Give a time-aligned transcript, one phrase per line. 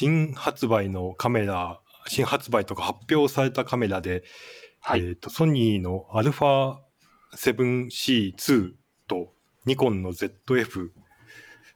[0.00, 4.24] 新発売のカメラ、新発売とか発表されたカメラで、
[4.80, 5.06] はい。
[5.06, 6.06] えっ、と、ソニーの
[7.34, 8.72] α7C2
[9.08, 9.34] と
[9.66, 10.88] ニコンの ZF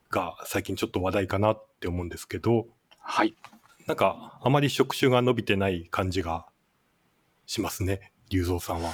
[0.09, 2.67] が最近ちょっと話題かなって思うんですけど、
[2.99, 3.37] はい。
[3.87, 6.47] なんかあまり触手が伸びてない感じが
[7.45, 8.93] しますね、龍造さんは。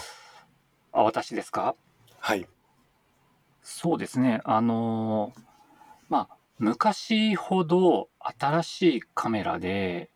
[0.91, 1.77] あ、私ですか？
[2.19, 2.48] はい。
[3.62, 4.41] そうですね。
[4.42, 5.41] あのー
[6.09, 10.10] まあ、昔ほど新しいカメラで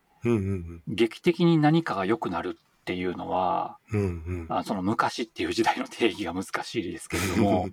[0.87, 3.99] 劇的に何かが良くなるっていうのは、うん。
[3.99, 4.09] うんう
[4.43, 4.45] ん。
[4.49, 7.67] あその昔っていう時代の定義が難しいですけれども、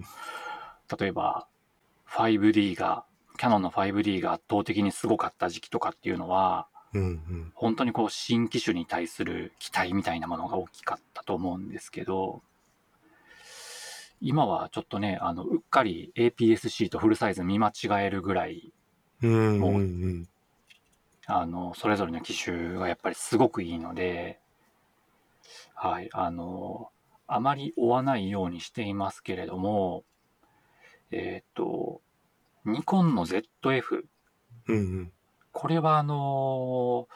[0.98, 1.46] 例えば
[2.08, 3.04] 5D が、
[3.36, 7.52] キャノンの 5D が圧倒的にすごかった時期とかっていうのは、うんうん。
[7.54, 12.42] 本当にこう新機種に対する期待みたいなものが大きかったと思うんですけど、
[14.24, 18.72] 今はちょっとね、あの、うっかり APS-C とフルサイズ見間違えるぐらい、
[19.20, 20.28] うんうんもううん。
[21.27, 24.38] あの、それぞれの機種がやっぱりすごくいいので、
[25.74, 26.91] はい、あの、
[27.27, 30.05] あまり追わないようにしていますけれども、
[31.10, 32.00] えっ、と、
[32.64, 34.04] ニコンの ZF、
[34.69, 35.12] うんうん。
[35.50, 37.08] これはあの、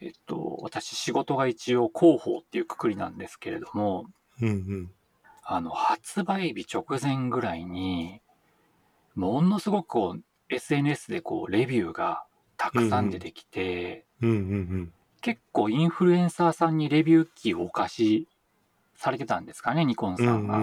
[0.00, 4.06] えっと、私仕事が一応広報っていうくくりなんですけれども、
[4.40, 4.90] うんうん。
[5.52, 8.20] あの、発売日直前ぐらいに、
[9.16, 12.24] ものすごくこう、SNS でこう、レビューが
[12.56, 14.06] たくさん出てきて。
[15.20, 18.28] 結構インフルエンサーさんにレビュー機をお貸し
[18.94, 20.58] されてたんですかね、ニコンさんが。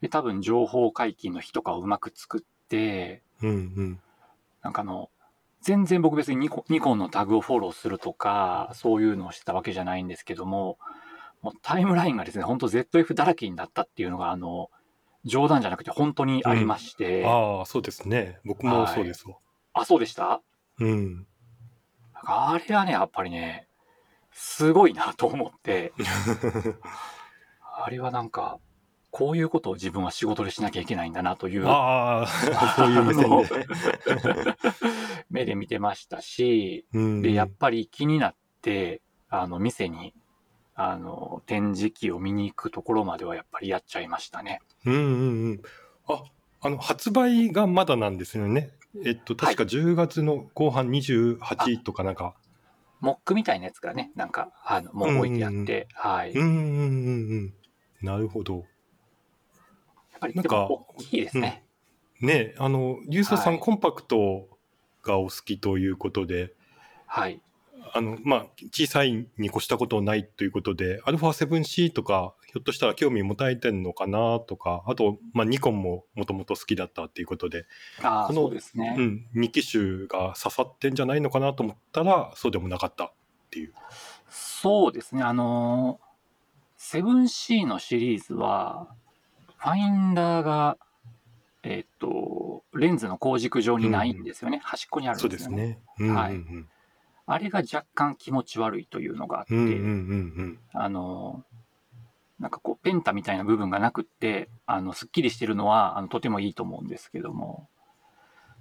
[0.00, 3.50] で、多分情報解禁の日とかをうまく作って、うん。
[3.50, 4.00] うんうん。
[4.62, 5.10] なんかあの、
[5.60, 10.78] 全然僕別にニコニコンのタグをフォローするとか、そういうのをしてたわけじゃないんですけども、
[11.42, 14.70] もうタイムラインがですね、本当 ZF だらけになったっていうのが、あの、
[15.24, 18.38] 冗談じゃなくて本当にありまして、ああ、そうですね。
[18.44, 19.36] 僕もそうですわ。
[19.74, 20.40] あ、そうでした？
[20.78, 21.26] うん。
[22.14, 23.68] あれはね、やっぱりね、
[24.32, 25.92] すごいなと思って、
[27.76, 28.58] あれはなんか、
[29.10, 32.26] こういうことを自分は仕事でしなきゃいけないんだなという、ああ、
[32.76, 33.26] そういう目で。
[35.30, 40.14] 目で見てましたし、うんで、やっぱり気になって、あの、店に、
[40.74, 44.60] あの、展示機を見に行くところまではやっぱりやっちゃいましたね。
[44.86, 45.62] うんうんうん。
[46.08, 46.22] あ、
[46.60, 48.70] あの、発売がまだなんですよね。
[49.04, 52.34] えっと、確か10月の後半28とかなんか。
[53.00, 56.34] モックみたいなやつがね、なんか、あの、もう置いてあって、はい。
[56.34, 57.54] やうんうんうんうん。
[58.00, 58.58] なるほど。
[58.60, 58.64] っ
[60.22, 61.64] ぱり、なんか大きいですね。
[62.20, 64.48] ねあの、ユーソさん、はいコンパクト
[65.02, 66.54] がお好きということで、
[67.06, 67.40] はい。
[67.94, 77.66] あの、まあ、小さいに越したことないということで、α7C とか、ひょっとしたら興味持たれてんのかなとか、あと、まあ、ニコンももともと好きだったっていうことで、
[78.02, 78.96] ああ、このそうね。
[78.98, 83.12] うん、2機種が刺さってんじゃないのかなと思ったら、そうでもなかったっ
[83.50, 83.74] ていう。
[84.30, 85.22] そうですね。
[85.22, 88.88] あのー、7C のシリーズは、
[89.58, 90.78] ファインダーが、
[91.62, 94.60] えっ、と、レンズの光軸上にないんですよね。
[94.64, 95.56] 端っこにあるんそうでよね。
[95.56, 95.78] ですすね。
[96.00, 96.68] うんうんうはいん。
[97.32, 107.68] あれが若干気持ち悪いというのがあって、うんうんうんあのー、なんかこう、ペンタみたいな部分がなくって、あの、すっきりしてるのは、あの、とてもいいと思うんですけども、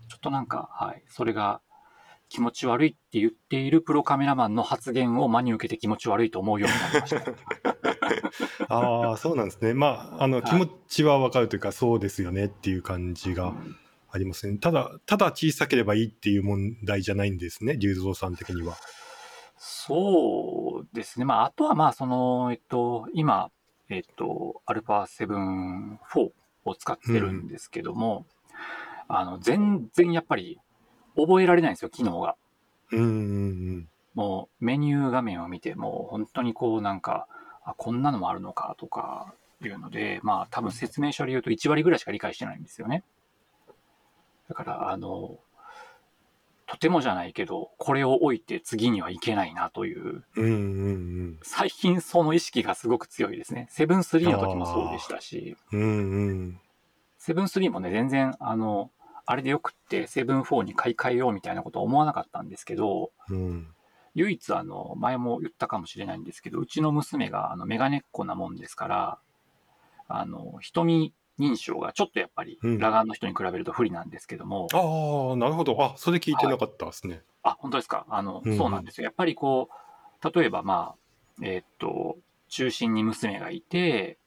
[0.07, 1.61] ちょっとなんか、はい、それが
[2.29, 7.31] 気持ち悪いって言っているプロカメラマンの発言を真に受けて気持ち悪いと思うようになりました。
[8.73, 9.73] ああ、そうなんですね。
[9.73, 13.53] まあ、あの、はい気持ちはわかるというか、そうですよねっていう感じが
[14.11, 14.57] ありますね。
[14.57, 18.75] ただ、ただ小さければいいっていう問題じゃないんですね、龍造さん的には。
[19.57, 21.25] そうですね。
[21.25, 23.51] まあ、あとはまあ、その、えっと、今、
[23.89, 26.31] えっと、α7-4
[26.65, 28.25] を使ってるんですけども、
[29.07, 30.59] あの、全然やっぱり
[31.15, 32.35] 覚えられないんですよ、機能が。
[32.91, 33.03] うんう
[33.77, 37.27] んもうメニュー画面を見て、もう本当にこうなんか、
[37.63, 39.33] あ、こんなのもあるのかとか
[39.63, 43.03] いうので、まあ多分説明書で言うと1割ぐらいしか理解してないんですよね。
[44.51, 45.39] だから、あの、
[46.67, 50.43] とてもじゃないけど、これを置いて次にはいけないなという、うん。
[50.43, 50.93] うんうんう
[51.27, 51.39] ん。
[51.41, 53.67] 最近その意識がすごく強いですね。
[53.69, 56.59] セブン3の時もそうでしたし、うんうん。
[57.17, 58.91] セブン3もね、全然、あの、
[59.25, 63.73] あれでよくって、セブン4に買い替えようみたいなことは思わなかったんですけど、うん。
[64.15, 69.19] 唯一あの、前も言ったかもしれないんですけど、うちの娘があのメガネっ子なもんですから、
[70.09, 75.75] あの、瞳認証がちょっとやっぱり、うん裸眼の人に比べると不利なんですけども、ああ、なるほど。
[75.83, 77.21] あ、それ聞いてなかったですね。
[77.43, 78.05] あ、本当ですか？
[78.09, 79.05] あの、うんそうなんですよ。
[79.05, 79.69] やっぱりこ
[80.23, 82.17] う、例えばまあ、えーっと、
[82.49, 84.17] 中心に娘がいて、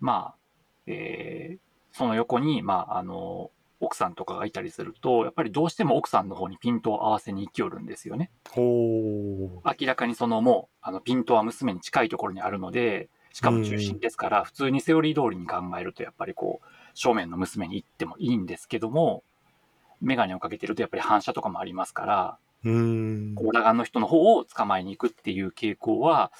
[0.00, 0.38] まあ、
[0.86, 1.58] えー
[1.90, 8.30] その横に、まあ、あの、奥さんとかがいたりすると、やっぱりどうしても奥さんの方にピントを合わせに行きよるんですよね。
[8.50, 13.08] ほ明らかにそのもう、あの、ピントは娘に近いところにあるので、
[13.38, 19.22] しかも中心ですから、普通にセオリー通りに考えると、やっぱりこう、正面の娘に行ってもいいんですけども、
[20.00, 22.68] メガネをかけてるとやっぱり反射とかもありますから、う。
[22.68, 23.34] うん。
[23.36, 26.32] こう裸眼の人の方を捕まえに行くっていう傾向は、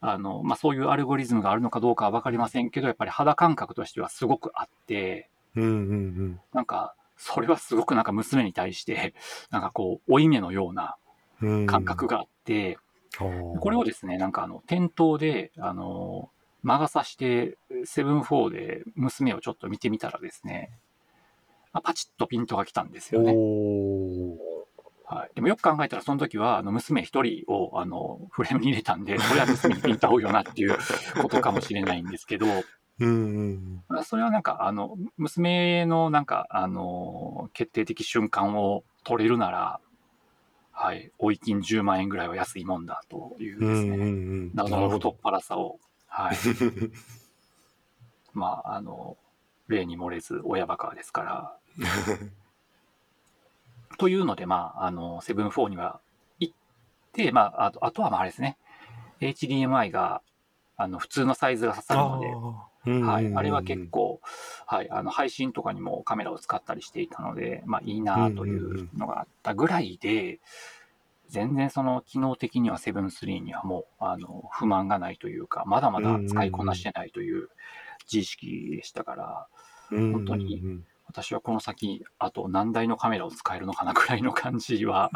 [0.00, 9.12] あの、まあ、そういうアルゴリズムがあるのかどうかはわかりませんけど、やっぱり肌感覚としてはすごくあって、うんうんなんか、それはすごくなんか娘に対して、
[9.50, 10.94] なんかこう、負い目のような
[11.42, 11.48] うん。
[11.48, 12.06] うん感覚。
[12.06, 12.78] があって、
[13.18, 16.30] ここれをですね、なんかあの、店頭で、あの、
[16.64, 20.70] 魔が差して、セブン4で娘をちょっと見てみたらですね、
[21.72, 23.32] まあパチッとピントが来たんですよね。
[23.36, 24.54] おー
[25.06, 25.30] はい。
[25.34, 30.78] でもよく考えたら、その時は、あの、娘一人を、あの、フレームに入れたんで、それは娘にピント合うよなっていう
[31.20, 32.46] ことかもしれないんですけど、
[33.00, 33.84] うんうん。
[33.88, 39.80] まあそれはなんか、あの、娘のなんか、あの、決定的瞬間を取れるなら、
[40.72, 44.06] はい、追い金10万円ぐらいは安いもんだといううんですね、うんう
[44.46, 44.50] ん。
[44.54, 45.16] 謎なるほどの太っ。
[45.22, 45.78] 腹さを、
[46.16, 46.36] はい。
[48.34, 49.16] まあ、あの、
[49.66, 51.56] 例に漏れず親バカですから、
[53.98, 55.98] というので、まあ、あの、セブン4には
[56.38, 56.54] 行っ
[57.12, 58.56] て、まあ、あとあとはまああれですね、
[59.20, 60.22] HDMI が、
[60.76, 62.20] あの、普通のサイズが刺さるの
[62.84, 63.86] で、ではい、あれは結。
[63.86, 64.20] 構、
[64.66, 70.38] はい、あの配信とかにもカメラを使ったりしていたので、まあいいなというのがあったぐらいで、
[71.34, 77.48] 全然その機能的にはセブン3にはもうあの不満がないというか、まだまだ使いこなしてないという
[78.04, 79.46] 自意識でしたから、
[79.90, 85.10] 本当にうん私はこの先、あと何台のカメラを使えるのかなくらいの感じは、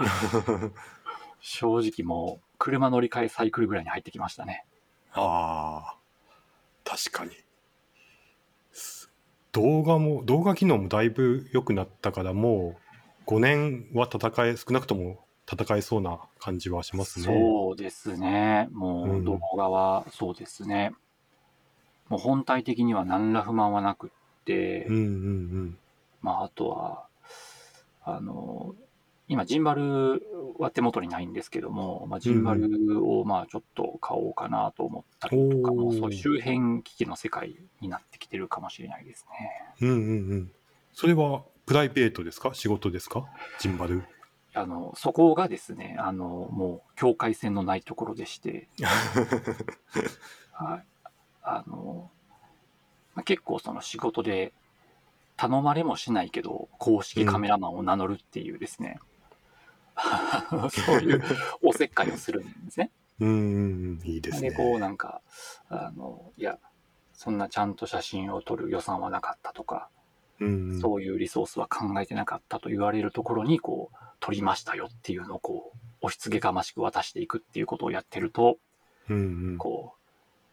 [1.41, 4.65] 正直もう車乗り換えサイクルぐらいに入ってきましたね。
[5.13, 5.97] ああ、
[6.85, 7.33] 確かに。
[8.71, 9.11] す
[9.53, 12.77] 動画も、動画機能もだいぶ良くなったから、も
[13.27, 17.25] う5年は戦え、少なくとも戦えそうな感じはしますね。
[17.25, 18.69] そうですね。
[18.73, 20.93] もうんう動画はそうですね。
[22.09, 24.11] もう本体的には何ら不満はなくっ
[24.45, 25.79] て、うんうん
[26.21, 27.07] まああとは、
[28.05, 28.75] あの、
[29.29, 30.23] 今ジンバル
[30.59, 39.65] は手元にないんですけども、まあ、ジンバルをまあちょっと買おうかなと思ったりとかも、おーそういう周辺機器の世界になってきてるかもしれないですね。
[39.83, 39.89] うん。
[39.89, 40.51] うんうんうん。
[40.95, 42.55] それはプライベートですか？
[42.55, 43.27] 仕事ですか？
[43.61, 44.03] ジンバル。
[44.59, 48.69] あの、そこがですね、あの、もう境界線のないところでして、
[50.53, 50.85] はい。
[51.43, 52.11] あの、
[53.15, 54.53] まあ、結構その仕事で
[55.37, 58.99] 頼まれもしないけど、公式カメラマンを名乗るっていうですね、
[60.71, 61.23] そういう
[61.63, 62.91] おせっかいをするんですね。
[63.21, 63.39] うんうんう
[63.95, 64.01] ん。
[64.05, 64.57] いいですで、ね。
[64.57, 65.23] こうなんか、
[65.69, 66.59] あの、いや、
[67.13, 69.89] そんなちゃんと写真を撮る予算はなかったとか、
[70.41, 78.59] うんうん、そういうリソースは考えてなかったと言われるところに、こう、撮りましたよっていうのをこう、押し付けがましく渡していくっていうことをやってると、
[79.09, 79.59] うんうん。
[79.59, 79.95] こ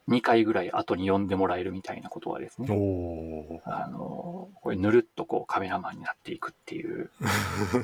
[0.08, 7.10] う、2回ぐらい後に呼んでもらえるみたいなことはですね、あの、これぬるっとこうカメラマンになっていくっていう、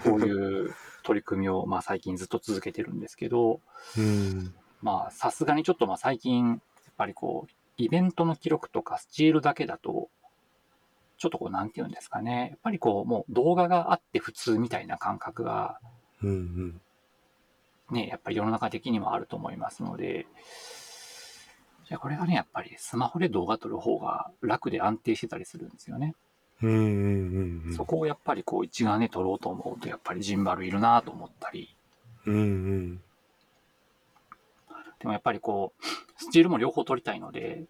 [0.03, 3.59] こういう取り組みをまあ最近ずっと続けてるんですけど、
[3.97, 6.59] うんまあさすがにちょっとまあ最近、やっ
[6.97, 10.09] ぱりこう、イベントの記録とかスチールだけだと、
[11.21, 15.77] ちょっとこうなんて言うんですかね、やっぱりこうもう動画があって普通みたいな感覚が
[16.23, 16.81] うんうん。
[17.91, 20.25] ね、やっぱり世の中的にもあると思いますので、
[21.87, 26.15] じゃあこれがね、やっぱりスマホで動画撮る方が楽で安定してたりするんですよね。
[26.63, 27.73] うんうんうんうん。
[27.75, 31.75] そこをやっぱりこう一眼で撮ろうと思うと、やっぱりジンバルいるなと思ったり、
[32.25, 33.01] うんうん。
[34.99, 35.83] でもやっぱりこう、
[36.17, 37.65] スチールも両方撮りたいので、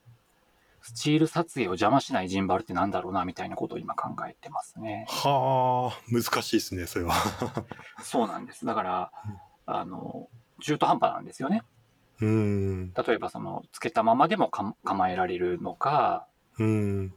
[0.82, 5.06] スチール撮影を邪魔しないジンバルってなんだろうなみたいなことを今考えてますね。
[5.10, 7.14] はあ、難しいですね、それは。
[8.02, 8.66] そうなんです。
[8.66, 9.12] だから、
[9.66, 10.28] あの、
[10.60, 11.64] 中途半端なんですよね。
[12.20, 12.94] うん。
[12.94, 17.14] 例えばその、つけたままでもか構えられるのか、うん。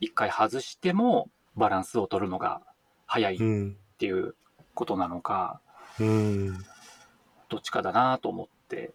[0.00, 2.60] 一回外してもバランスを取るのが
[3.06, 3.76] 早いっうん。
[3.98, 4.34] ていう
[4.74, 5.60] ことなのか、
[6.00, 6.58] うん。
[7.48, 8.92] どっちかだなと思って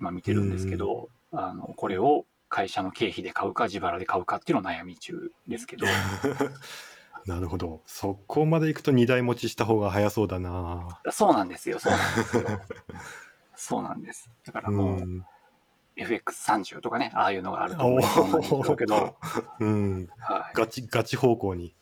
[0.00, 5.86] 今見てるんですけど、あの、これを会社の経費で買うか自腹で買うかっていうのを悩み中ですけど、
[7.24, 7.82] なるほど。
[7.86, 11.00] そこまで行くと二台持ちした方が早そうだな。
[11.10, 12.60] そうなんですよ、そうなんですよ。
[13.54, 14.30] そうなんです。
[14.44, 15.24] だからうもう、ん。
[15.96, 19.16] FX30 とかね、ああいうのがあると思うんでしょうけど、
[19.60, 20.08] うん。
[20.18, 20.56] はい。
[20.56, 21.76] ガチ、ガチ方向に。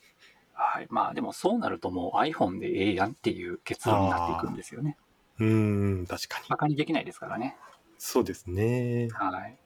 [0.52, 0.86] はい。
[0.90, 4.96] まあでもそうなるともう iPhone でええやんっていう結論になっていくんですよね。
[5.38, 6.48] うん、確かに。
[6.48, 7.56] バカにできないですからね。
[7.96, 9.08] そうですね。
[9.12, 9.56] はい。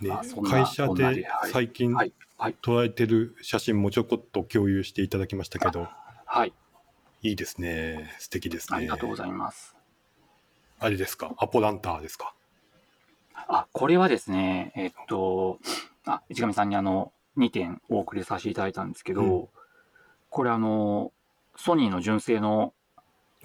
[0.00, 0.10] ね
[0.48, 5.88] 会社で最近はいはい捉えてる写真もちょこっと共有していただきましたけど、
[6.26, 6.52] はい。
[7.22, 8.14] いいですね。
[8.18, 8.76] 素敵ですね。
[8.76, 9.74] ありがとうございます。
[10.78, 11.34] あれですか？
[11.38, 12.34] アポランターですか？
[13.48, 15.58] あ、これはですね、えっと、
[16.04, 19.48] あ、市上さんにあの、2点お送りさせていただいたんですけど、うん
[20.28, 21.12] これあの、
[21.56, 22.74] ソニーの純正の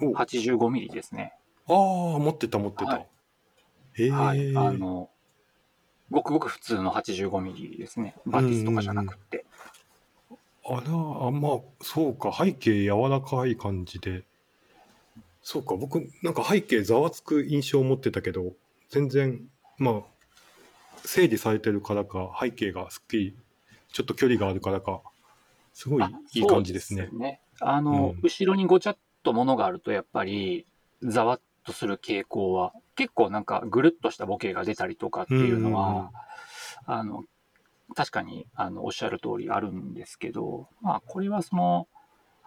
[0.00, 1.32] お 85mm ですね。
[1.66, 2.90] ああ、持ってた持ってた。
[2.90, 3.06] はい
[3.94, 4.56] へえ、はい。
[4.56, 5.08] あの、
[6.12, 8.14] ごくごく普通の 85mm ですね。
[8.26, 9.46] バティスとかじゃなくって。
[10.64, 14.24] あら、あまあ、そうか、背景柔らかい感じで。
[15.40, 18.52] そうか、僕、なんか背景ざわつく印象を持ってたけど、
[18.90, 19.40] 全然、
[19.78, 20.02] まあ、
[21.04, 23.36] 整理されてるからか、背景がすっきり、
[23.92, 25.00] ちょっと距離があるからか、
[25.72, 26.94] すごいあいい感じです。
[26.94, 30.66] ねあの、うん後ろにごちゃっとものがあると、やっぱり、
[31.02, 36.12] ざわっとする傾向は、結構なんかぐるっとしたボケが出たりとかっていうのは、
[36.86, 37.24] あの、
[37.96, 41.88] 確かに、あの、おっしゃる通りあるんですけど、まあ、これはその、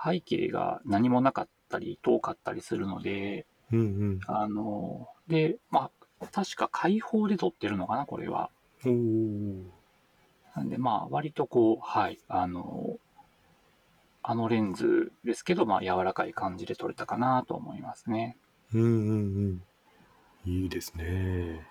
[0.02, 3.84] 背景が何もなかったり、遠かったりするので、うんう
[4.14, 4.20] ん。
[4.28, 8.50] あの、で、まあ、確か開放で撮ってるのかな、これは。
[10.56, 12.96] なんで、まあ、割とこう、はい、あの、
[14.24, 18.38] あのレンズですけど、まあ、柔らかい感じで撮れたかなと思いますね。
[18.74, 19.62] うんうんうん。
[20.46, 21.68] いいですね。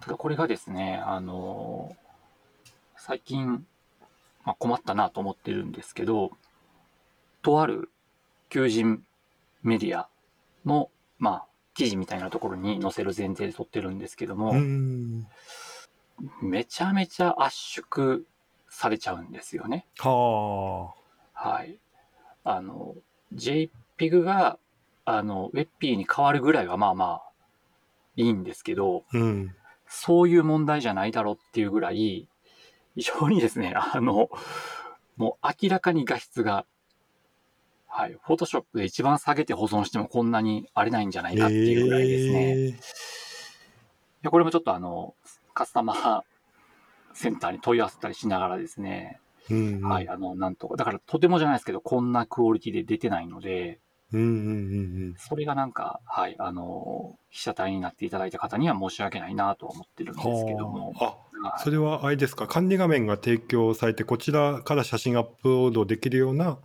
[0.00, 1.96] ただ、これがですね、あの、
[2.96, 3.66] 最近、
[4.44, 6.30] まあ、困ったなと思ってるんですけど、
[7.42, 7.90] とある
[8.48, 9.02] 求人
[9.62, 10.08] メディア
[10.64, 15.26] の、まあ、記事みたいなところに載せる前提で撮ってるんですけども、うん。
[16.40, 18.20] めちゃめちゃ圧縮
[18.68, 19.86] されちゃうんですよね。
[19.98, 20.94] は
[21.34, 21.48] あ。
[21.50, 21.78] はい。
[22.44, 22.94] あの、
[23.34, 24.58] JPEG が、
[25.04, 27.33] あの、WebP に変わるぐらいはまあまあ
[28.16, 29.54] いいんですけど、うん。
[29.86, 32.28] そういう問題じゃないだろうっていうぐらい、
[32.96, 34.30] 非常にですね、 あの、
[35.16, 36.66] もう明らかに画質が、
[37.86, 42.56] はい、Photoshop で一番下げて保存してもこんなに荒れないんじゃないかっていうぐらいですね。
[42.56, 42.78] いえ
[44.22, 45.14] やこれもちょっとあの、
[45.52, 46.22] カスタマー
[47.12, 49.88] センターに問い合わせたりしながらですね、ーうんうん。
[49.88, 53.78] はい、あの、なんとか、だからとてもじゃないですけど、こんなクオリティで出てないので、
[54.18, 54.30] うんうんう
[55.10, 60.24] んそれがなんか、はい、あの、被写体になっていただいた方には申し訳ないなとは思ってるんうん。
[60.24, 66.58] ですけども、はあ、はいそれはあれですか、管理画面が提供されて、こちらから写真アップロードできるような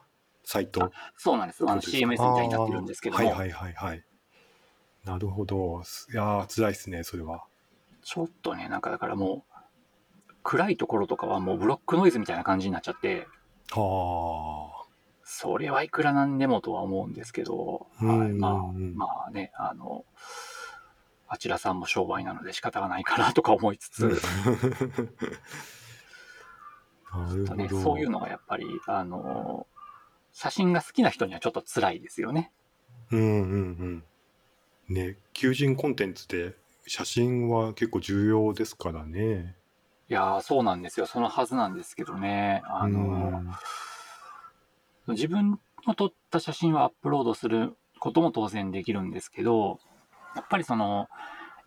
[0.45, 0.91] サイト？
[1.17, 1.65] そうなんです。
[1.67, 4.03] あの CMS みたいになってるんですけども、はいはいはいはい。
[5.03, 5.81] なるほど。
[6.13, 7.43] いやー、辛いですね、それは。
[8.03, 13.27] ちょっとね、なんかだからもう、暗いところとかはもうブロックノイズみたいな感じになっちゃって、
[13.71, 14.68] はあ。
[15.31, 20.03] それはいくらなんでもとは思うんですけど、うんはい、まあ、うんまあね、あの、
[21.27, 24.09] あちらさんも商売なので仕方がないかなとか思いつつ、
[27.55, 27.79] ね、ど。
[27.79, 29.67] そういうのがやっぱり、あの、
[30.33, 32.51] 写真が好きな人にはちょっと辛いですよね。
[33.11, 33.33] うんうんう
[33.85, 34.89] ん。
[34.89, 36.55] ね、求人コンテンツで
[36.87, 39.55] 写真は結構重要ですからね。
[40.09, 41.05] いやー、そうなんですよ。
[41.05, 42.63] そのはずなんですけどね。
[42.65, 43.43] あの、
[45.13, 49.79] 自分の撮った写真をアップロードすることも当然できるんですけど、
[50.35, 51.07] やっぱりその、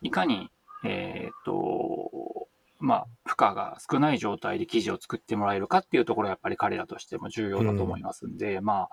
[0.01, 0.51] いかに、
[0.85, 2.49] えっ、と、
[2.83, 8.89] まあ、負荷が少ない状態で記事を作ってもらえるかっていうところはやっぱり彼らとしても重要だと思いますんで、まあ、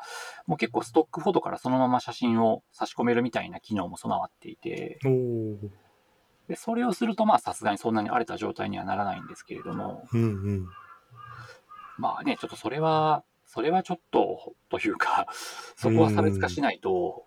[0.46, 5.00] もう結構ストックフォトからそのまま写真を差し込めるみたいな機能も備わっていて。
[6.48, 10.68] でそれをするとまあさすがにそんなに荒れた状態にはならないんですけれども、うんうん。
[11.98, 15.26] まあね、ちょっとそれは、それはちょっと、というか、
[15.76, 17.26] そこは差別化しないと、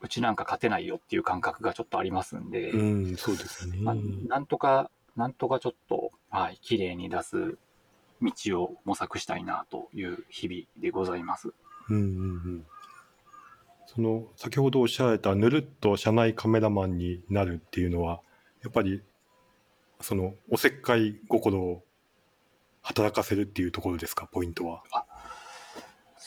[0.00, 3.78] うちなんか勝てないよっていう感覚がちょっとありますんで、うん、そうですね。
[3.80, 3.94] まあ
[4.26, 7.56] なんとか、なんとかちょっと、はい、綺麗に出す
[8.20, 11.52] 道を模索したいなという日々でございます。
[11.88, 12.04] うんうんう
[12.56, 12.66] ん。
[13.86, 18.20] その先ほどおっしゃられたぬるっと社内カメラマンになるっていうのは
[18.62, 19.02] やっぱり
[20.00, 21.82] そのおせっかい心を
[22.82, 24.28] 働かせるっていうところですか？
[24.30, 24.82] ポイントは。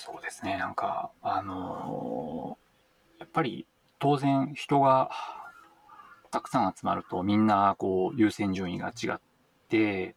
[0.04, 2.62] そうですね、なんか、あのー
[3.20, 3.68] やっぱり
[4.00, 5.12] 当然人が
[6.32, 9.22] たくさん集まるとみんなこう優先順位が違っ
[9.70, 10.14] て、やっ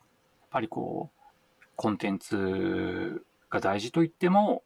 [0.48, 4.62] ぱりこう、コンテンツが大事と言っても、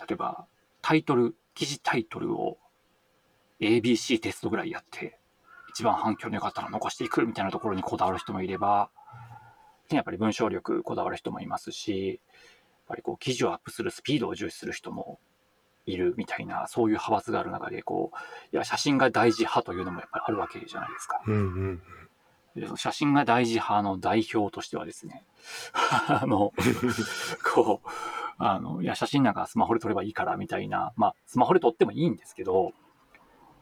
[0.00, 0.44] 例えば
[0.82, 2.58] タイトル、記事タイトルを
[3.60, 5.20] ABC テストぐらいやって、
[5.70, 8.90] 一番反響の良かったのを残していくみたいなところにこだわる人もいれば、
[9.88, 12.20] やっぱり文章力こだわる人もいますし、
[12.88, 15.18] ぱりこう記事をアップするスピードを重視する人も
[15.86, 18.16] いるみたいな、そういう派閥がある中で、こう、
[18.52, 21.22] いや、写真が大事派というのもやっぱりあるわけじゃないですか。
[21.26, 21.82] うんうん
[22.76, 25.24] 写真が大事派の代表としてはですね、
[26.08, 26.52] あの、
[27.54, 27.88] こう、
[28.38, 32.72] あの、いや、写真なんかスマホで撮ればいいからみたいな、まあ、スマホで撮ってもいいんですけど、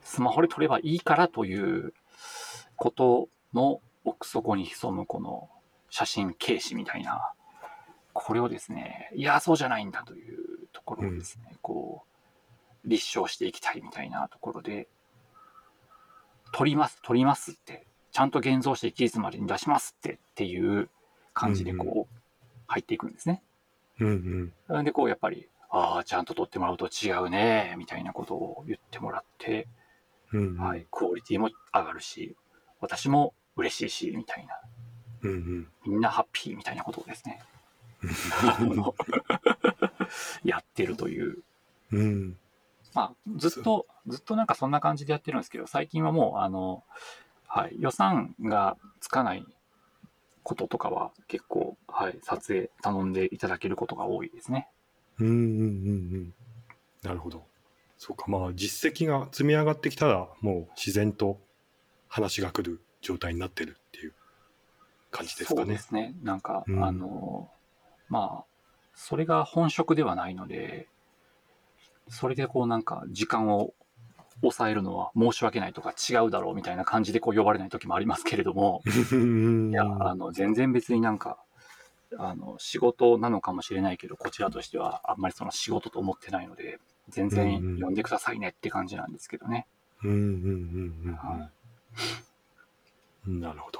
[0.01, 1.93] スマホで撮ればいいからという
[2.75, 5.49] ことの奥底に潜むこの
[5.89, 7.33] 写真軽視みたいな、
[8.19, 12.03] これをですね、いや、そうじゃないんだというところをですね、うん、こ
[12.83, 14.87] う、立証していきたいみたいなところで、
[16.51, 20.89] 撮ります、撮りますって、ちゃんと現像して期日までに出しますってっていう
[21.33, 22.15] 感じでこう、
[22.65, 23.43] 入っていくんですね。
[23.99, 24.83] うんうん。
[24.83, 29.67] で、こう、やっぱり、ああ、ちゃんと撮ってもらうと違うね、みたいなことを言ってもらって、
[30.33, 32.35] うんうん、はい、クオリティも上がるし、
[32.81, 34.59] 私も嬉しいし、みたいな。
[35.23, 37.41] うんうん、みんなハッピーみたいなことをですね、
[40.43, 41.43] やってるという。
[41.91, 42.37] うん、
[42.93, 46.83] まあ、ずっと、ずっとなんかそんな感じでやってるんですけど、最近はもう、あの、
[47.47, 49.45] はい、予算がつかない
[50.43, 54.69] こととかは結構、はい、撮影頼んでいただけることが多いですね。
[55.19, 55.39] うんうんうんう
[56.17, 56.33] ん。
[57.03, 57.45] なるほど。
[57.97, 61.39] そうか、まあ実績が積み上がってきたら、もう自然と
[62.07, 64.13] 話が来る状態になってるっていう
[65.11, 65.59] 感じですかね。
[65.61, 66.15] そうですね。
[66.21, 67.49] なんか、うん、あの、
[68.09, 68.45] まあ、
[68.95, 70.87] それが本職ではないので、
[72.09, 73.73] それでこうなんか時間を
[74.41, 78.81] 抑えるのは申し訳ないとか違うだろうみたいな感じでこう呼ばれない時もありますけれども、
[79.69, 81.37] いや、あの、全然別になんか、
[82.17, 89.67] あの、仕事なのかもしれないけど、こちらとしてはあんまりその仕事と思ってないので、全然呼んでくださいねって感じなんですけどね。
[90.03, 91.15] うんうんうんうん。
[91.15, 91.49] は
[93.27, 93.79] い、なるほど。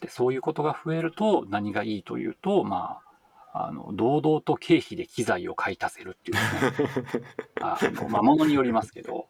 [0.00, 3.09] で、そういうことが増えると何がいいというと、まあ、
[3.52, 7.24] あの、堂々と経費で機材を買い足せるっていうね。
[7.60, 9.28] あの、まあ、ものによりますけど、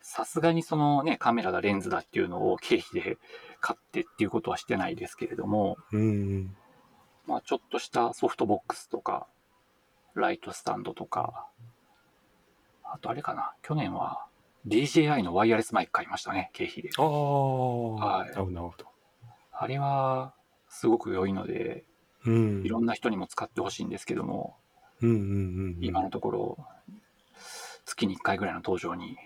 [0.00, 3.18] さすがにそのね、カメラだ、レンズだっていうのを経費で
[3.60, 6.56] 買ってっていうことはしてないですけれども、うん、
[7.26, 9.28] まあ、ちょっとしたソフトボックスとか、
[10.14, 11.48] ライトスタンドとか、
[12.82, 14.26] あとあれかな、去年は
[14.66, 16.90] DJI のワイヤレスマイク買いましたね、経費で。
[16.98, 18.28] ああ、はい。
[18.30, 18.86] なるほど。
[19.52, 20.34] あれは
[20.68, 21.84] すごく良いので、
[22.26, 24.56] うん、いろんな人にも使ってほしいんですけども、
[25.02, 26.66] うんうんうん、今のところ、
[27.84, 29.18] 月に1回ぐらいの登場に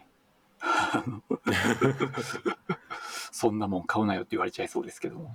[3.31, 5.35] そんなもん買うなよって言われちゃいそうですけども。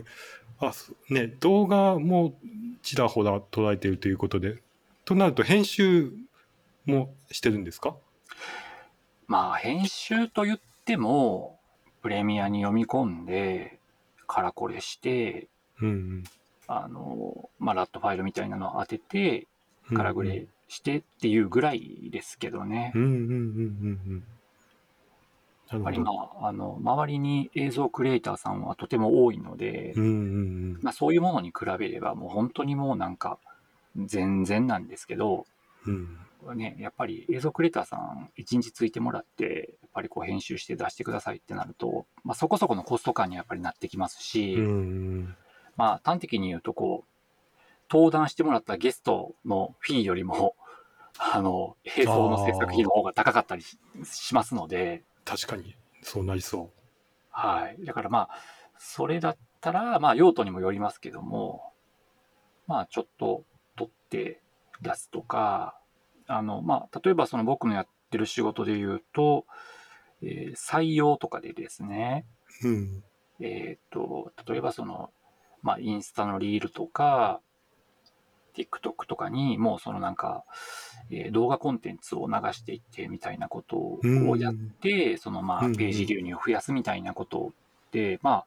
[0.58, 0.72] あ
[1.10, 2.38] ね、動画も
[2.82, 4.62] ちらほら捉えているということで、
[5.04, 6.12] となると編集
[6.86, 7.96] もしてるんですか？
[9.26, 11.58] まあ編集と言っても、
[12.00, 13.78] プレミアに読み込んで、
[14.26, 15.48] カラコレして、
[15.80, 16.24] うんうん、
[16.66, 19.46] あの、まあ、ラットファイルみたいなのを当てて、
[19.94, 22.92] カラグレしてっていうぐらいですけどね。
[22.94, 23.22] うんうんうんう
[24.14, 24.24] ん
[25.70, 30.12] やっぱりまあ、あの、周りに映像クリエイターさんはとても多いので、うんうんう
[30.76, 30.78] ん。
[30.82, 33.38] まあ、そういうものに比べれば、もう本当にもうなんか、
[33.96, 35.46] 全然なんですけど、
[35.86, 36.18] うん。
[36.56, 45.36] ね、やっぱり映像クリエイターさん一日ついてもらって、やっぱりこう編集して出してくださいってなると、まあ、そこそこのコスト感にやっぱりなってきますし、うん、
[45.76, 47.12] まあ端的に言うとこう、
[47.90, 50.56] 登壇してもらったゲストのフィーよりも、
[51.18, 55.02] あの、映像の制作費の方が高かったりしますので。
[55.24, 56.70] 確かに、そうなりそう。
[57.30, 57.84] はい。
[57.84, 58.38] だからまあ、
[58.78, 61.72] それだったら、まあ用途にもよりますけども、
[62.66, 63.44] まあちょっと
[63.76, 64.40] 取って
[64.80, 65.78] 出すとか、
[66.26, 69.44] あの、まあ、例えばその僕のやってる仕事で言うと、
[70.22, 72.24] えー、採用とかでですね、
[72.62, 73.04] うん、
[73.40, 75.10] えっ、と、例えばその、
[75.62, 77.40] まあ、インスタのリールとか、
[78.54, 80.44] TikTok とかにもうそのなんか、
[81.10, 87.52] えー、動画コンテンツを流していってみたいなことをやって、そのまあページ流入を増やすみたいなこと
[87.92, 88.44] で、ま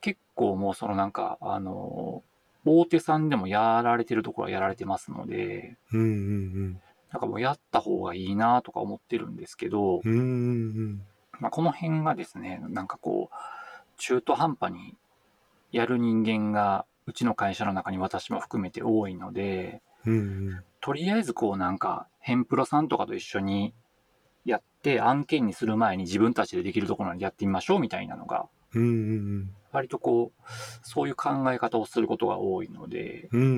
[0.00, 2.22] 結構もうそのなんか、あの、
[2.64, 11.02] 大手さんでもやられてるところはやられてますので、うんうんうん、なんかもうやった方がいいなとか思ってるんですけど、うんうんうん。
[11.40, 13.34] まあ、この辺がですね、なんかこう、
[13.98, 14.94] 中途半端に
[15.72, 20.16] やる人間がうちの会社の中に私も含めて多いので、うんう
[20.56, 23.74] ん、とりあえずこうなんか、ヘンプロさんとかと一緒に
[24.44, 28.92] やって案件にする前に自分たちでできるところまでやってみましょうみたいなのが、うんうんう
[29.38, 29.50] ん。
[29.72, 30.42] 割とこう、
[30.82, 33.50] そういう考え方をすることが多いので、うんうんう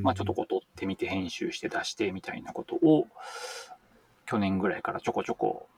[0.00, 3.06] ん、まあちょっとこう撮ってみて編集して出してみたいなことを、
[4.26, 5.68] 去年ぐらいからちょこちょこ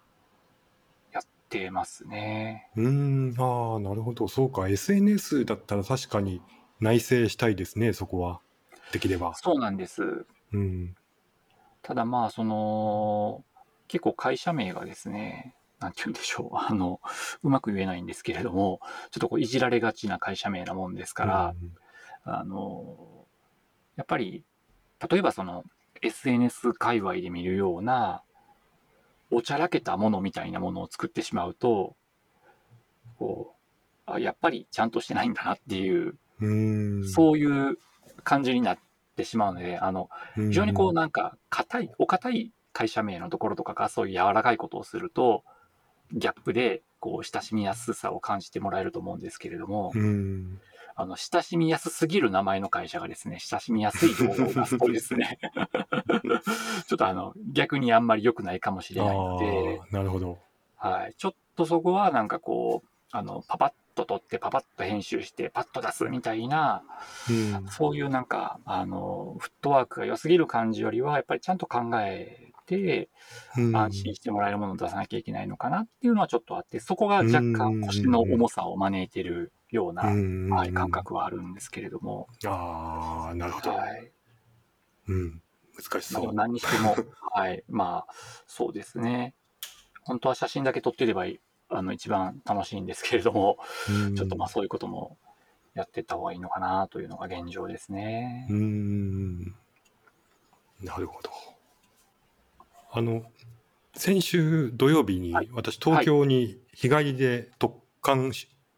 [1.55, 2.69] てますね。
[2.77, 4.27] うん、ああ、なるほど。
[4.27, 4.69] そうか。
[4.69, 6.43] SNS だったら確かに
[6.81, 8.41] 内製したいですね、そこは。
[8.93, 9.35] できれば。
[9.37, 10.27] そうなんです。
[10.53, 10.97] うん。
[11.83, 13.45] ただまあ、その、
[13.87, 17.01] 結構会社名がですね、なんて言うんでしょう、 あの、
[17.45, 18.81] うまく言えないんですけれども、
[19.13, 21.55] ちょっとこういじられがちな会社名なもんですから、
[22.25, 23.27] あの、
[23.95, 24.45] やっぱり、
[25.09, 25.63] 例えばその
[26.03, 28.24] SNS 界隈で見るような、
[29.31, 31.97] おちゃらけたものみたいなものを作ってしまうと、
[33.19, 33.55] こ
[34.07, 37.79] う、あやっぱりちゃんとしてないんだなっていう、うそういう
[38.23, 38.79] 感じになっ
[39.17, 40.49] てしまうので、あの、うん。
[40.49, 45.45] 非常にこうなんか硬い、お堅い会社名のところとかがそういう柔らかいことをすると、
[46.13, 50.61] ギャップでこう親しみやすさを感じてもらえると思うんですけれども、うん、
[50.97, 55.39] あの、親しみやすすぎる名前の会社がですね、親しみやすい情報を出すとですね、
[56.87, 60.39] ちょっとあの、逆にあんまり良くないかもしれないので、なるほど。
[60.77, 66.83] はい、ちょっとそこはなんかこう、あの、パパッと撮って、パパッと編集して、パッと出すみたいな、
[67.29, 67.33] う
[67.65, 73.09] ん、そういうなんか、あの、フットワークが良すぎる感じよりは、やっぱりちゃんと考えて、
[73.57, 73.77] うん。
[73.77, 83.71] 安心してもらえるものを出さなきゃいけないのかなっていうのはちょっとあって、そこが若干腰の重さを招いているような、うんはい、感覚はあるんですけれども、ああ、なるほど。
[83.71, 84.11] はい。
[85.09, 85.43] うん、
[85.77, 86.35] 難しまあそう。
[86.35, 86.97] 何にしても、
[87.33, 88.13] はい、まあ、
[88.47, 89.35] そうですね。
[90.03, 91.25] 本当は写真だけ撮ってれば
[91.71, 93.59] あの一番楽しいんですけれども、
[93.89, 95.17] うんちょっとまあそういうことも
[95.75, 98.47] やっていった方がいいのかなというのが現状ですね。
[98.51, 99.55] うーん
[100.83, 101.31] なるほど。
[102.93, 103.25] あの、
[103.95, 108.33] 先週土曜日にはい私東京に日帰りで特艦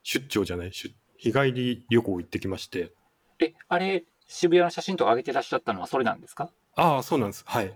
[0.07, 0.71] 出出張じゃない？
[0.73, 2.93] 出日帰り旅行行ってきまして
[3.41, 6.51] え、あれ、渋谷の写真とか上げてらっしゃったのはそれなんですか？
[6.77, 7.73] ああそうなんですはい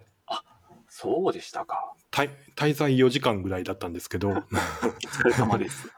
[0.92, 1.92] そうでしたか。
[2.10, 5.88] 滞滞在4時間ぐらいだったんですけどお疲れ様です。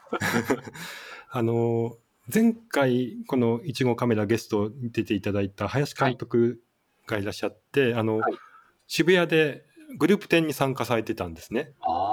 [1.32, 1.96] あの
[2.32, 6.60] 前回このいちごカメラゲストに出ていただいた林監督
[7.06, 8.34] がいらっしゃって、あのはい
[8.86, 9.64] 渋谷で
[9.96, 11.72] グループ展に参加されてたんですね。
[11.80, 12.11] ああ。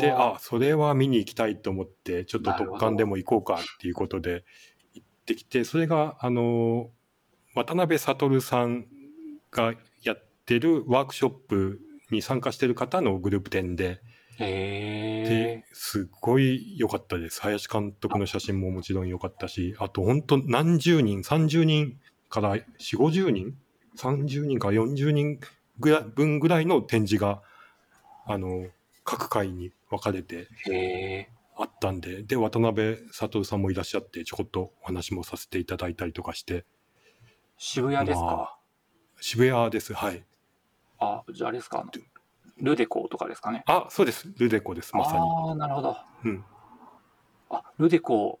[0.00, 4.44] で、あ、それは見に行きたいと思って、ちょっと特艦でも行こうかっていうことで
[4.94, 6.90] 行ってきて、それが、あの、
[7.54, 8.86] 渡辺悟さん
[9.50, 11.80] がやってるワークショップ
[12.10, 14.00] に参加してる方のグループ展で、
[14.38, 15.64] で。
[15.72, 17.42] すごい良かったです。
[17.42, 22.62] 林監督の写真ももちろん良かったし、あと本当何十人、30人から4、
[22.96, 23.56] 50人
[23.96, 25.40] ?30 人から40人
[25.80, 27.42] ぐらい分ぐらいの展示が、
[28.26, 28.66] あの、
[29.10, 30.48] 各回に分かれて。
[31.56, 36.66] あったんで、で、渡辺悟さんもいらっしゃって、ちょこっとお話もさせていただいたりとかして、
[37.56, 38.58] 渋谷ですまか。
[39.20, 39.94] 渋谷です。
[39.94, 40.24] はい。
[41.00, 41.84] あ、じゃああれですか？
[42.58, 43.64] ルデコとかですかね？
[43.66, 44.28] あ、そうです。
[44.36, 44.94] ルデコです。
[44.94, 45.18] まさに。
[45.18, 45.96] ああ、なるほど。
[46.24, 46.44] うん。
[47.50, 48.38] あ、ルデコ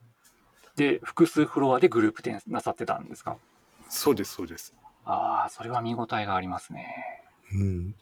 [0.76, 3.36] で複数フロアでグループ展なさってたんですか？
[3.88, 4.74] そうです、そうです。
[5.04, 7.24] ああ、それは見応えがありますね。
[7.52, 7.94] うん、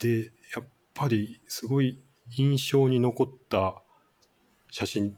[0.00, 0.64] でやっ
[0.98, 2.00] ぱりすごい
[2.36, 3.80] 印象に残った
[4.70, 5.16] 写真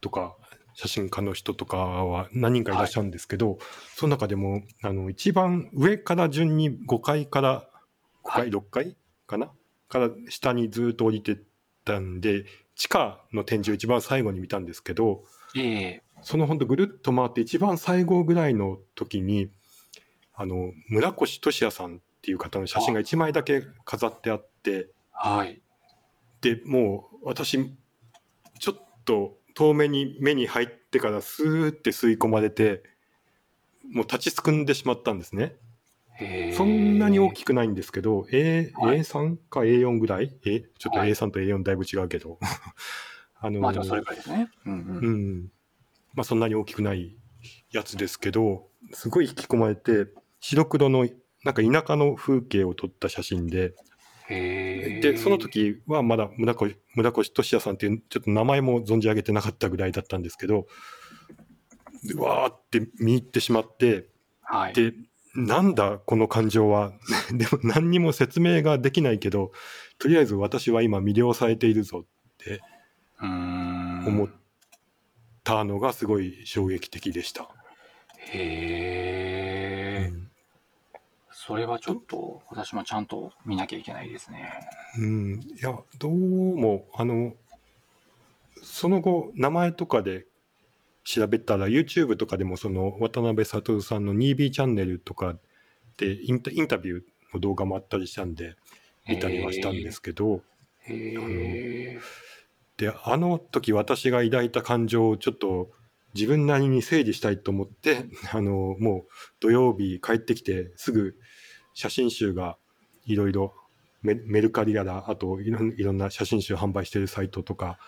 [0.00, 0.36] とか
[0.74, 3.58] 写真家の人とかは何人かいらっしゃるんですけど、
[3.96, 7.68] その中でもあの一番上から順に5階から
[8.24, 8.50] 5階、はい。
[8.50, 9.50] 6階かな？
[9.88, 11.38] から下にずっと降りてっ
[11.84, 16.02] たんで地下の展示を一番最後に見たんですけどええ。
[16.22, 19.50] そのほんとぐるっと回って一番最後ぐらいの時に
[20.34, 25.60] あの村越俊也さんっていう方の写真が1枚だけ飾ってあってはい。
[26.40, 27.76] でもう私
[28.58, 32.82] ちょっと遠目に目に入ってからスーって吸い込まれて
[33.90, 35.56] もう立ちすくんでしまったんですね。
[36.56, 40.36] そんなに大きくないんですけど、A はい A3 か A4 ぐらい？
[40.46, 42.38] えちょっとはい A3 と A4 だいぶ違うけど。
[43.40, 44.48] あのまあでもそれくらいですね。
[44.66, 44.98] うんうん。
[44.98, 45.52] うん。
[46.14, 47.16] まあそんなに大きくない
[47.72, 50.06] やつですけど、すごい引き込まれて、
[50.38, 51.08] 白黒の
[51.44, 53.74] なんか田舎の風景を撮った写真で。
[55.02, 60.66] で、その時はまだ村越村越俊也さんっていう、ちょっと名前も存じ上げてなかったぐらいだったんですけど、
[62.04, 64.08] でわーって見入ってしまって、
[64.42, 64.72] はい。
[64.74, 64.92] で、
[65.34, 66.92] なんだこの感情は？
[67.32, 69.52] でも何にも説明ができないけど、
[69.98, 72.06] とりあえず私は今魅了されているぞっ
[72.38, 72.60] て。
[73.24, 74.28] 思っ
[75.44, 77.48] たのがすごい衝撃的でした。
[78.32, 79.01] へえ、うん
[81.44, 84.48] それはちょっと私もちゃんと見なきゃいけないですね。
[84.96, 87.34] うん、いや、どうも、あの、
[88.62, 90.26] その後、名前とかで
[91.02, 95.36] 調べたら、YouTube とかでも、その、渡辺悟さんの 2B チャンネルとか
[95.96, 97.02] でインタ、インタビュー
[97.34, 98.54] の動画もあったりしたんで、
[99.08, 100.42] 見たりはしたんですけど、
[100.82, 102.00] へえ。
[102.76, 105.72] で、あの時私が抱いた感情をちょっと
[106.14, 111.16] 自分なりに整理したいと思って、あの、もう土曜日帰ってきてすぐ
[111.74, 112.56] 写真集が
[113.04, 113.54] いろいろ
[114.02, 117.78] メメルカリやら、あといろんいろんな写真集販売してるサイトとか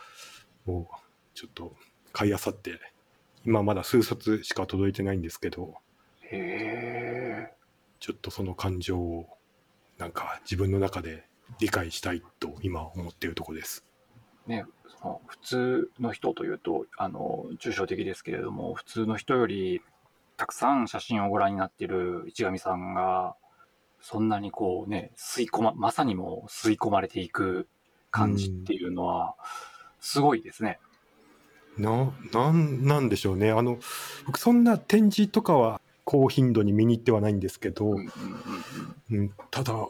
[0.67, 0.87] を
[1.35, 1.75] ちょっと
[2.13, 2.81] 買い漁って、
[3.45, 5.75] 今まだ数冊しか届いてないんですけど。
[8.01, 9.27] ちょっとその感情を
[9.97, 11.25] なんか自分の中で
[11.59, 13.85] 理解したいと今思っているところです。
[14.47, 14.67] ね、
[15.01, 19.81] その普通の人というとあの抽象的ですけれども普通の人より
[20.37, 23.37] たくさん写真をご覧になっている市上さんが
[24.07, 27.67] そんなにこうね吸い込ままさにもう吸い込まれていく
[28.11, 29.35] 感じっていうのは
[29.99, 30.79] すごいですね。
[31.79, 33.51] な、なんなんでしょうね。
[33.51, 33.79] あの、
[34.27, 37.97] 僕そんな展示とかは高頻度に見に行ってはないんですけど、
[39.51, 39.89] ただ、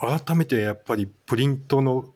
[0.00, 2.06] 改めてやっぱりプリントの、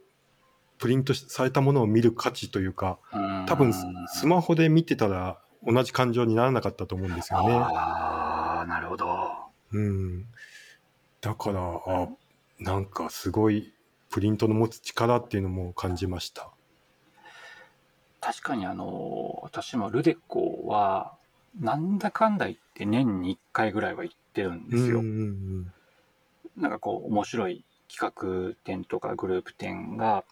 [0.79, 7.55] プリントされたものを見る価値というか、うん多分ススマホで見てたら同じ感情にならなかったと思うんですよね。
[7.55, 9.44] ああなるほど。
[9.72, 10.27] うん。
[11.24, 12.08] だから、あ、
[12.58, 13.72] なんかすごい
[14.10, 16.50] プリントの持つ力っていうのも感じました。
[18.20, 21.14] 確かにあの私もルデコは
[21.58, 25.00] なんだかんだ言って年に1回ぐらいは行ってるんですよ。
[25.00, 25.72] うんうん
[26.56, 30.24] なんかこう面白い企画展とかグループ展が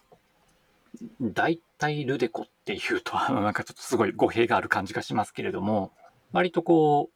[1.21, 5.91] 大体ルデコっていうと なんかちょっとすごい語弊がある感じがしますけれども
[6.33, 7.12] 割とこう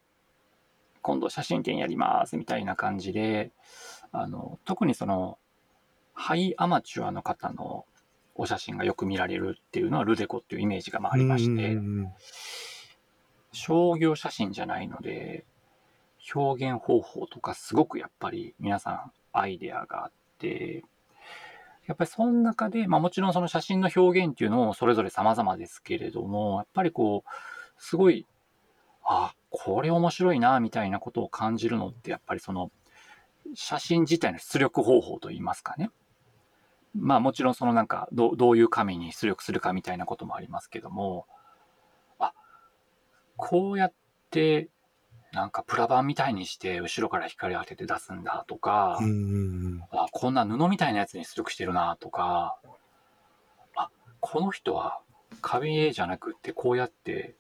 [1.07, 3.53] 今度写真展やりますみたいな感じで
[4.11, 5.39] あの特にその
[6.15, 7.85] ハイアマチュアの方の
[8.35, 11.79] お写真がよく見られるっていうのはルデコっていうイメージがまあありまして、
[13.53, 15.45] 商業写真じゃないので
[16.35, 20.83] 表現方法とかすごくやっぱり皆さんアイデアがあって
[21.87, 27.31] やっぱりその中で、まあ、もちろんその写真の表現っていうのもそれぞれ様々ですけれどもやっぱりこう
[27.79, 28.27] すごい
[29.05, 32.71] あこれ面白いなみたいなことを感じるのってやっぱりその
[33.55, 35.91] 写真自体の出力方法といいますかね。
[36.95, 41.27] まあもちろんそのなんかどうどういう紙に出力するかみたいなこともありますけども。
[42.19, 42.35] あ
[43.37, 43.93] こうやっ
[44.31, 44.69] て
[45.33, 48.99] なんかプラ板みたいにして後ろから光当てて出すんだとか、
[49.91, 52.59] あこんな布みたいなやつに出力してるなとか
[53.75, 53.89] あ
[54.21, 55.01] この人は
[55.41, 57.37] 壁絵じゃなくってこうやって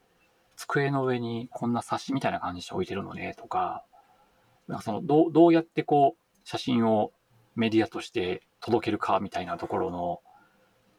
[0.57, 3.85] 机の上にこんな冊子みたいな感じで置いてるのねとか。
[4.69, 7.13] なんかそのどうどうやってこう写真を
[7.55, 10.21] メディアとして届けるかみたいなところの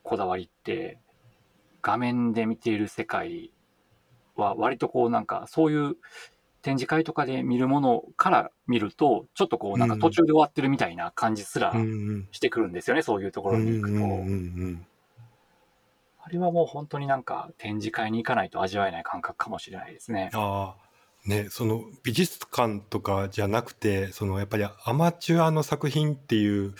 [0.03, 0.99] こだわりって
[1.81, 3.51] 画面で見ている世界
[4.35, 5.97] は割とこうなんかそういう
[6.61, 11.73] 展示会とかで見るものから見るとちょっとこうなんか途中で終わってるみたいな感じすら
[12.31, 14.87] してくるんですよね、そういうところに行くと。
[16.27, 20.29] あれはもう本当になんか展示会に行かないと味わえない感覚かもしれないですね。
[20.33, 26.73] ああねその美術館とかじゃなくてそのやっぱりアマチュアの作品っていううん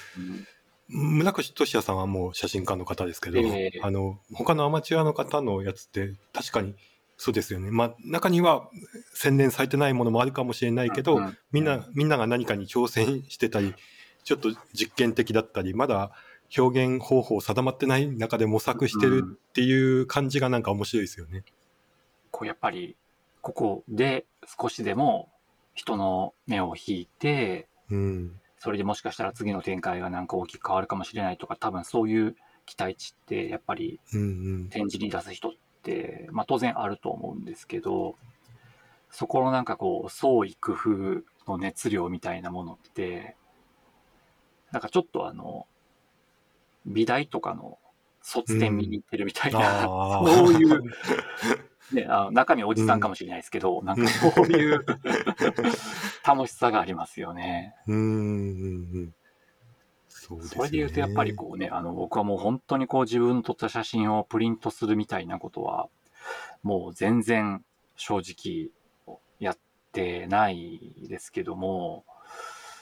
[0.90, 3.80] 村越俊也さんはもう写真家の方ですけど、ええ。
[3.84, 6.76] あの他のアマチュアの方のやつって確かに
[7.18, 7.72] そうですよね。
[7.72, 8.70] まあ中には
[9.14, 11.38] 洗練されてないものもあるかもしれないけど、うんうん。
[11.52, 13.74] みんなみんなが何かに挑戦してたり
[14.24, 16.12] ちょっと実験的だったりまだ
[16.56, 21.44] 表現方法定まってない中で模索してるっていう感じがなんか面白いですよね。
[22.32, 22.96] こうやっぱり
[23.42, 24.26] ここで
[24.60, 25.30] 少しでも
[25.74, 28.40] 人の目を引いてうん。
[28.60, 34.24] それでもしかしたら次の展開がなんか大きく変わるかもしれないとか多分そういう期待値ってやっぱりうんう
[34.64, 34.70] ん。
[34.70, 35.52] 展示に出す人っ
[35.84, 38.16] て、まあ、当然あると思うんですけど
[39.12, 43.36] そこのなんかこう創意工夫の熱量みたいなものって
[44.72, 45.66] なんかちょっとあの
[46.88, 47.78] 美大とかの
[48.21, 50.28] 卒展見に行ってるみたいな、あー。
[50.28, 50.82] そういう、
[51.93, 54.86] ね、あの中身おじさんかもしれないですけど、なんかそういう
[56.26, 57.76] 楽しさがありますよね。
[57.88, 59.13] うんうんうん
[60.10, 60.58] そうですね。
[60.58, 65.88] それで言うとやっぱりこうね、あの僕はもう本当にこう自分の撮った写真をプリントするみたいなことは、
[66.63, 67.63] もう全然
[67.95, 68.71] 正直
[69.39, 69.58] やっ
[69.91, 72.04] てないですけども、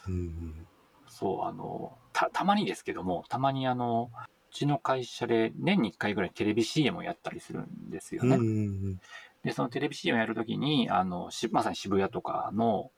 [0.07, 0.67] うんうん。
[1.07, 8.97] そう、あの、た、たまにですけども、たまにあの、うちの会社で年に1回ぐらいテレビ CM をやったりするんですよね。
[9.43, 12.89] で、そのテレビ CM をやるときに、あの、しまさに渋谷とかの、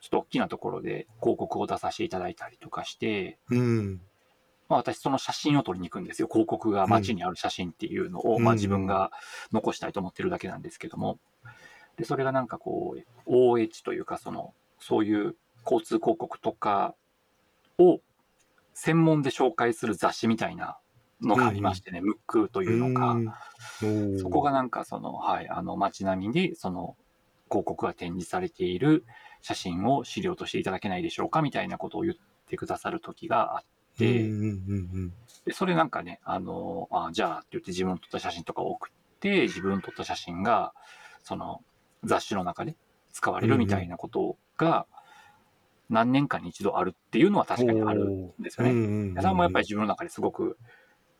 [0.00, 4.00] ちょっと大きなところで広告を出させていただいたりとかして、うん
[4.68, 6.28] まあ、私その写真を撮りに行くんですよ。
[6.28, 9.10] 広告が街にある写真っていうのを、まあ、うん自分が
[9.52, 11.18] 残したいと思ってるだけなんですけども。
[11.96, 16.94] で、それがなんかこう、OH というか、その、そういう交通広告とか
[17.78, 18.00] を
[18.78, 20.78] 専門で紹介する雑誌みたいな
[21.22, 23.12] のがありましてね、ムックというのが。
[23.12, 23.28] うん。
[23.28, 24.20] おー。
[24.20, 26.94] そこがなんかその、はい、あの街並みでその
[27.50, 29.04] 広告が展示されている
[29.40, 32.14] 写真を資料としていただけないでしょうかみたいなことを言っ
[32.48, 33.64] てくださる時があっ
[33.96, 35.12] て、うんうんうん
[35.46, 40.74] でそれなんかね、あの、あじゃあって言って自分の撮った写真とかを送って、自分の撮った写真が、
[41.22, 41.62] その
[42.04, 42.76] 雑誌の中で
[43.12, 44.86] 使われるみたいなことが、
[45.88, 48.72] 何年かに一度あるっていうのは確かにあるんですよね。
[48.72, 48.74] う。
[48.74, 50.58] んうんもやっぱり自分の中ですごく、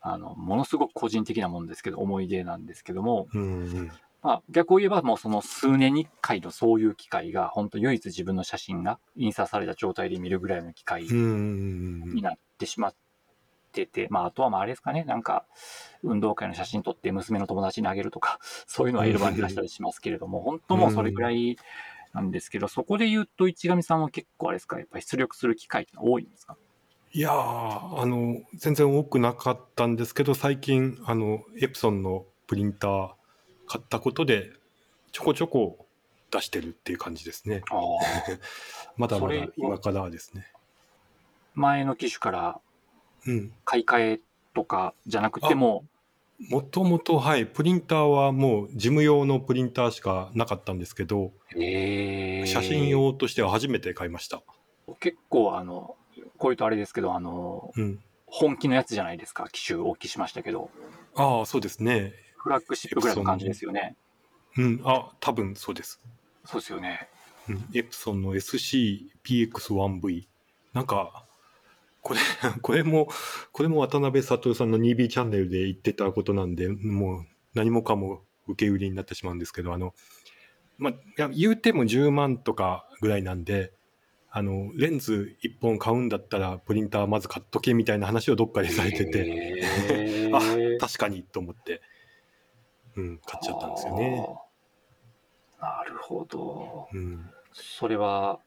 [0.00, 3.28] あの、ものすごく個人的なもんですけど、思い出なんですけども、
[4.22, 12.94] まあ、逆を言えばもうその数年に1回のそういう機会が、本当唯一自分の写真が印刷された状態で見るぐらいの機会になってしまっ
[13.70, 15.44] てて、まあ、あとはまああれですかね、なんか、
[16.02, 21.56] 運動会の写真撮って娘の友達にあげるとか、そういうのはエルバに出したりしますけれども、本当もうそれぐらい
[22.16, 26.56] なんですけど、そこで言うと、市上さんは結構あれですか、やっぱり出力する機会って多いんですか？
[27.12, 33.10] いやーあの全然多くなかったんですけど最近あのエプソンのプリンター
[33.66, 34.50] 買ったことで
[35.12, 35.86] ちょこちょこ
[36.30, 37.62] 出してるっていう感じですね。
[37.70, 37.80] ああ。
[38.98, 40.50] まだまだ今からですね。
[41.54, 42.60] 前の機種から
[43.26, 43.52] うん。
[43.64, 44.20] 買い替え
[44.54, 45.84] とかじゃなくても、
[46.50, 54.42] もともとはいプリンターはもう事務用のプリンターしかなかったんですけどえー写真用としては初めて買いました。
[55.00, 55.96] 結構あの、
[56.38, 57.98] こういうとあれですけど、あの、うん。
[58.26, 60.70] 本気のやつじゃないですか、機種お聞きしましたけど、
[61.14, 62.12] ああそうですね。
[62.36, 63.96] フラッグシップぐらいの感じですよね。
[64.56, 64.80] うん。
[64.84, 66.00] あ多分そうです。
[66.44, 67.08] そうですよね。
[67.48, 70.26] うん、エプソンの SCPX1V
[70.72, 71.25] なんか
[72.06, 72.20] これ
[72.62, 73.08] これも
[73.52, 79.92] これも渡辺悟さんの 2B チャンネルで言ってたことなんでもう何もかも受け売りになってしまうんですけどあの
[80.78, 83.72] まあ言うても10万とかぐらいなんで
[84.30, 91.80] あのレンズ1本買うんだったらプリンターまず買っとけみたいな話をどっかでされてて、へ あー確かにと思って、
[92.96, 94.26] うん、買っちゃったんですよね。
[95.58, 96.88] なるほど。
[96.92, 98.38] うんそれは、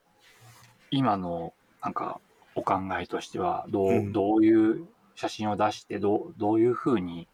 [0.92, 2.20] 今の、なんか、
[2.54, 4.12] お考えとしては、どう、うん。
[4.12, 7.28] どういう写真を出して、どう、どういうふうに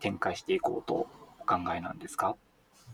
[0.00, 1.06] 展開していこうと
[1.40, 2.36] お考えなんですか？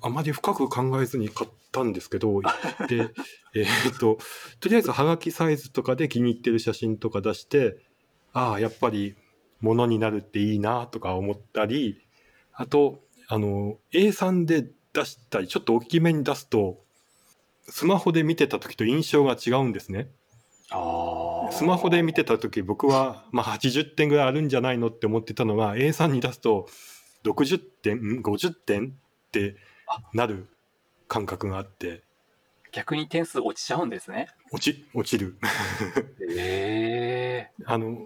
[0.03, 2.41] あまり深く考えずに買ったんですけど、
[2.89, 3.11] で、
[3.55, 4.19] えーっと、
[4.61, 7.77] とりあえずはがきサイズとかで気に入ってる写真とか出して、
[8.33, 9.15] ああ、やっぱり
[9.61, 12.01] 物になるっていいなとか思ったり、
[12.53, 16.83] あと、あの、A3 で出したり、ちょっと大きめに出すと、
[17.63, 20.11] スマホで見てた時と印象が違うんですね。
[20.71, 20.77] あ
[21.51, 26.69] スマホで見てた時僕は、まあ、80点ぐらいあるんじゃないのって思ってたのが A3 に出すと
[27.25, 28.89] 60点ん？50点？
[28.89, 29.57] って
[30.13, 30.49] なる
[31.09, 32.03] 感覚があって。
[32.73, 34.29] 逆に点数落ちちゃうんですね。
[34.53, 35.39] 落ち落ちる。
[36.31, 37.53] ええ。
[37.67, 37.99] あの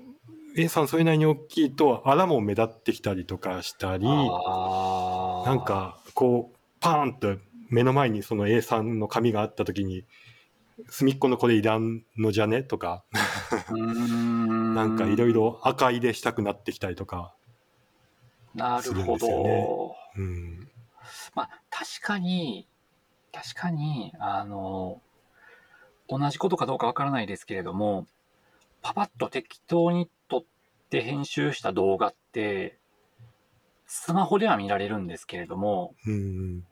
[0.56, 5.46] A3 それなりに大きいと荒も目立ってきたりとかしたりあー。
[5.46, 7.36] なんかこうパーンと
[7.70, 10.04] 目の前にその A3 の紙があった時に
[10.88, 12.62] 隅っこのこれいらんのじゃね？
[12.62, 13.04] とか。
[13.70, 17.34] なんかいろいろ赤入れしたくなってきたりとか、
[18.54, 19.66] なるほするんですよね。
[19.66, 19.96] ど。
[20.16, 20.70] うん、
[21.34, 22.68] まあ、確かに、
[23.32, 25.00] 確かに、あの、
[26.08, 28.06] 同じことかどうかわからないですけれども、
[28.82, 30.44] パパッと適当に撮っ
[30.90, 32.78] て編集した動画って、
[33.86, 36.64] スマホでは見られるんですけれども、うん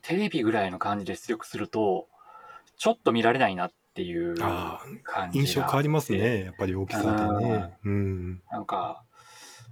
[0.00, 2.08] テレビぐらいの感じで出力すると、
[2.82, 7.78] ちょっと見られないなっていうあ感じが印象変わりますね、やっぱり大きさでね。
[7.84, 8.42] うん。
[8.50, 9.04] なんか、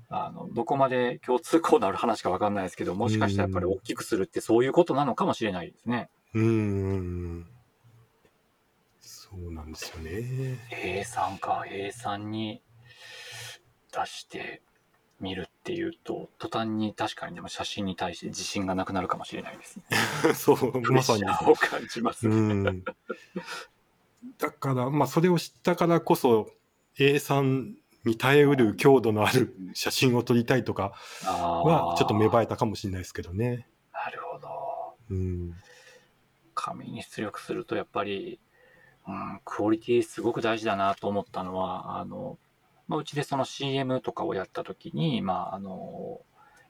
[0.09, 6.09] あの、どこまで共通項のある話かわかんないですけど、もしかしたらやっぱり大きくするってそういうことなのかもしれないですね。
[6.35, 7.46] うん。
[9.01, 10.61] そうなんですよね。
[10.70, 12.62] A3 か、A3 に
[13.92, 14.62] 出して
[15.20, 19.85] みるっていうと、途端に確かにでも写真に対して自信がなくなるかもしれないですね。
[20.35, 22.70] そう、まさにを感じますうね。
[22.70, 22.85] ん。
[24.38, 26.50] だから、まあ、それを知ったからこそ、
[26.98, 33.68] A3 に耐えうる強度のある写真を撮りたいとかあは、ちょっと芽生ええたかもしれないですけどね。
[33.92, 34.48] なるほど。
[35.11, 35.54] うん。
[36.54, 38.38] 紙に出力するとやっぱり、
[39.06, 42.38] うん、クオリティすごく大事だなと思ったのは、あの、
[42.90, 46.20] まあ、うちでその CM とかをやった時に、まあ、あの、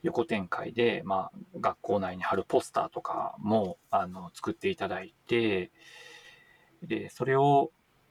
[0.03, 5.71] 横展開で、まあ、学校内に貼るポスターとかも、あの、作っていただいて、
[6.83, 7.71] で、それを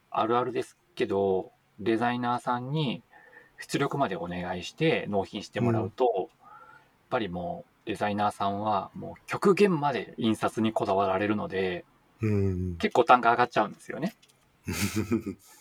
[0.09, 3.03] あるあるですけど、デザイナーさんに
[3.59, 6.27] 出力までお願いして納品してもらうと、やっ
[7.11, 11.85] ぱりもうデザイナーさんはもう極限まで印刷にこだわられるので、
[12.21, 12.75] うん。
[12.77, 14.15] 結構単価上がっちゃうんですよね。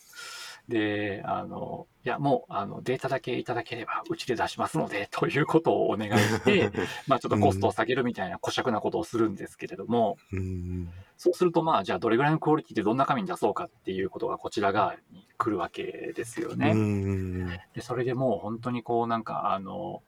[0.68, 6.70] で、あの、いや、もう、あの、データだけいただければ、うちで出しますので、ということをお願いして、
[7.08, 10.90] まあ、ちょっとコストを下げるみたいな、小尺なことをするんですけれども、うん。
[11.16, 16.72] そうすると、まあ、じゃあ、どれぐらいのクオリティでどんな紙に出そうかっていうことが、こちら側に来るわけですよね。
[16.72, 17.46] うん。
[17.72, 20.02] で、それでもう、本当にこう、なんか、あの、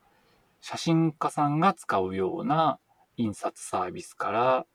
[0.61, 2.79] 写真家さんが使うような
[3.17, 4.67] 印刷サービスから、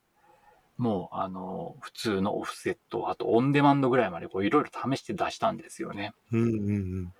[0.78, 6.14] もう、あの、普通のオフセット、あとオンデマンドぐらいまで、こう、いろいろ試して出したんですよね。
[6.32, 6.74] うんう
[7.04, 7.14] ん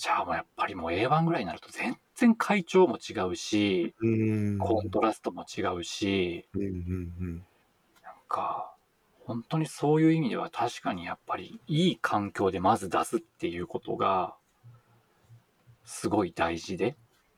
[0.00, 4.10] じゃあもうやっぱりもう A1 ぐらいになると全然会長も違うし、う
[4.54, 4.58] ん。
[4.58, 7.44] コントラストも違うし、うんうん。
[8.02, 8.74] なんか、
[9.26, 14.34] 本当にそういう意味では確かにやっぱりいい環境でまず出すっていうことが、
[15.84, 16.96] すごい大事で、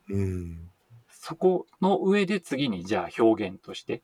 [0.08, 0.70] うん。
[1.10, 4.02] そこの上で次にじゃあ表現として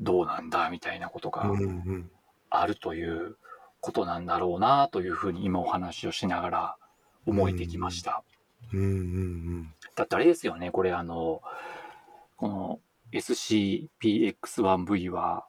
[0.00, 2.10] どうなんだみたいなことがうんうん
[2.50, 3.36] あるという
[3.80, 6.76] ことなんだろうなというふうに今お話をしながら
[7.26, 8.22] 思えてきました。
[8.72, 11.40] うんうんだってあれですよね、これあの、
[12.36, 12.80] この
[13.12, 15.46] SCPX1V は、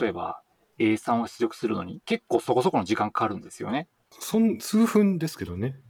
[0.00, 0.40] 例えば
[0.78, 3.88] A3 を出力するのに結構そこそこの時間かかるんですよね。
[4.10, 5.80] そん数分ですけどね。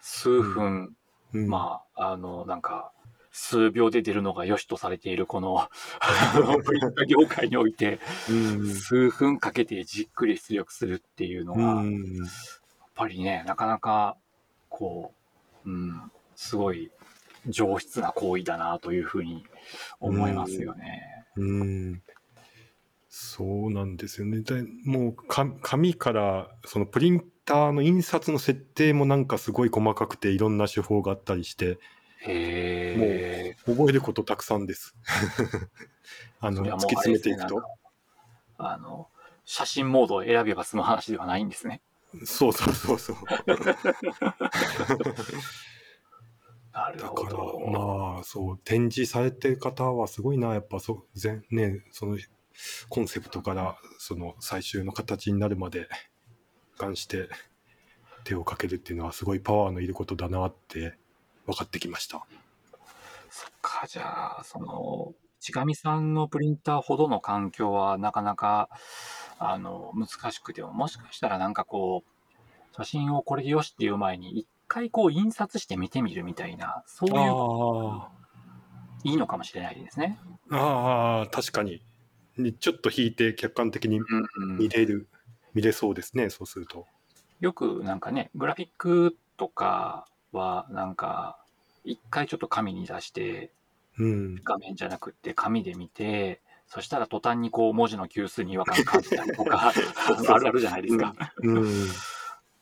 [0.00, 0.94] 数分、
[1.32, 2.92] うんまあ、あの、なんか、
[3.38, 5.68] 数秒で出るのが良しとされているこの、
[7.06, 12.26] 業界において、うん数分かけてじっくり出力するっていうのうが、やっん
[12.94, 14.16] ぱりね、なかなか、
[14.70, 15.12] こ
[15.66, 16.90] う、うん、すごい
[17.46, 19.44] 上質な行為だなというふうに
[20.00, 21.26] 思いますよね。
[21.36, 22.02] うん
[23.08, 24.40] そうなんですよね。
[24.40, 31.78] でもうか紙からそのプリンターの印刷の設定もなんかすごい細かくていろんな手法があったりして
[32.20, 33.56] へえ。
[33.66, 34.94] 覚えることたくさんです。
[36.40, 37.62] あの突き詰めていくと
[38.58, 39.08] あの、
[39.44, 41.82] 写真モードを選べば済む話ではないんですね。
[42.24, 43.16] そうそうそうそう。
[46.72, 47.60] なるほだからど。
[47.70, 52.18] まあそう展示されてる方はすごいなやっぱそう全ねその
[52.88, 55.88] コンセプトからその最終の形になるまで
[56.74, 57.28] 一貫して
[58.24, 60.98] 手をかけるっていうのはすごいパワーのいることだなって
[61.46, 62.26] 分かってきました。
[63.30, 68.68] そっか、じゃあ、その、ちがみさんのプリンターほどの環境はなかなか、
[69.38, 78.08] あの、難しくても、もしかしたらなんかこう、写真をこれでよしっていう前に、一回こう印刷して見てみるみたいな、そういう、あ
[79.04, 80.18] いいのかもしれないですね。
[80.50, 81.82] あああ確かに
[82.36, 85.08] にちょっと引いて客観的にうんうん見れる、
[85.54, 86.86] 見れそうですねそうすると。
[87.40, 91.38] よくなんかね、グラフィックとかはなんか、
[91.84, 93.50] 一回ちょっと紙に出して、
[93.98, 99.72] うん画面じゃなくって紙で見て、そしたら途端にこう文字の級数に違和感感じたりとか、あ
[100.38, 101.14] るあるじゃないですか。
[101.38, 101.88] うん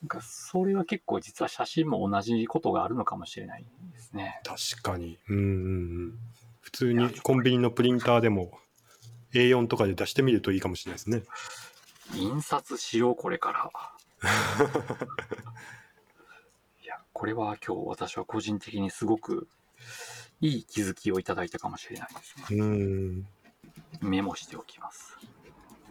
[0.02, 4.38] なんかそれは結構実は写真も同じことがあるのかもしれないですね。
[4.44, 5.18] 確かに。
[5.30, 6.18] うん。
[6.60, 8.58] 普通にコンビニのプリンターでも
[9.32, 11.22] A4 とかで出してみるといいかもしれないですね。
[12.12, 13.70] 印刷しよう、これから。
[17.14, 19.48] これは今日私は個人的にすごく
[20.40, 22.58] いい気づきをいただいたかもしれないですね。
[22.58, 23.26] うん。
[24.02, 25.16] メモしておきます。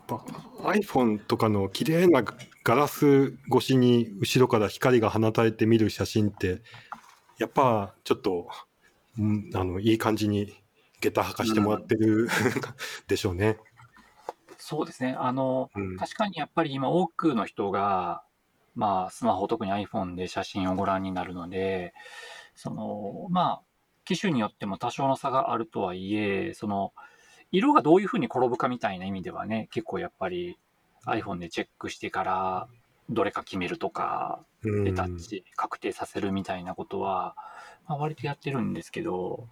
[0.10, 0.26] やっぱ
[0.70, 2.24] iPhone とかの綺麗な
[2.64, 6.62] ガラス越しに後ろから光が放たれて見る写真って
[7.38, 8.50] やっぱちょっと、
[9.18, 10.54] うん、あのいい感じに
[11.00, 12.28] 下駄履かしてもらってる、
[13.08, 13.58] でしょうね。
[14.58, 15.16] そうですね。
[15.18, 18.24] あの、うん確かにやっぱり今多くの人が、
[18.76, 21.94] まあ、スマホ、特に iPhone で写真をご覧になるので、
[22.56, 23.62] その、まあ、
[24.06, 26.94] 機種によっても多少の差があるとはいえ、その、
[27.52, 30.58] 色がどういうふうに転ぶかみたいな意味ではね、結構やっぱり
[31.06, 32.68] iPhone でチェックしてから、
[33.10, 37.36] どれか決めるとか、うんでタッチ確定させるみたいなことは、
[37.86, 39.50] まあ、割とやってるんですけど、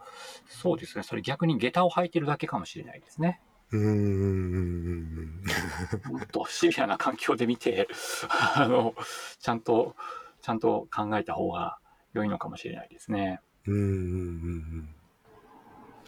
[0.47, 3.41] そうですね、それ逆に下駄を履いてるだけかもしれないですね。
[3.71, 5.41] うんうんうん
[6.07, 7.87] うんもっとシビアな環境で見て、
[8.55, 8.93] あの、
[9.39, 9.95] ちゃんと、
[10.41, 11.77] ちゃんと考えた方が
[12.13, 13.41] 良いのかもしれないですね。
[13.67, 14.95] うんうんうんうん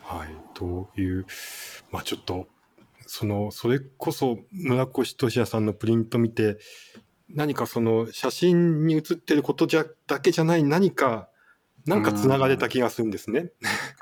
[0.02, 1.26] はいという
[1.92, 2.48] まあちょっと
[3.08, 6.58] そのそれこそ村越俊也さんのプリント見て
[7.30, 11.30] 何かその写真に写ってることじゃだけじゃない何か
[11.86, 13.52] なんかつながれた気がするんですね。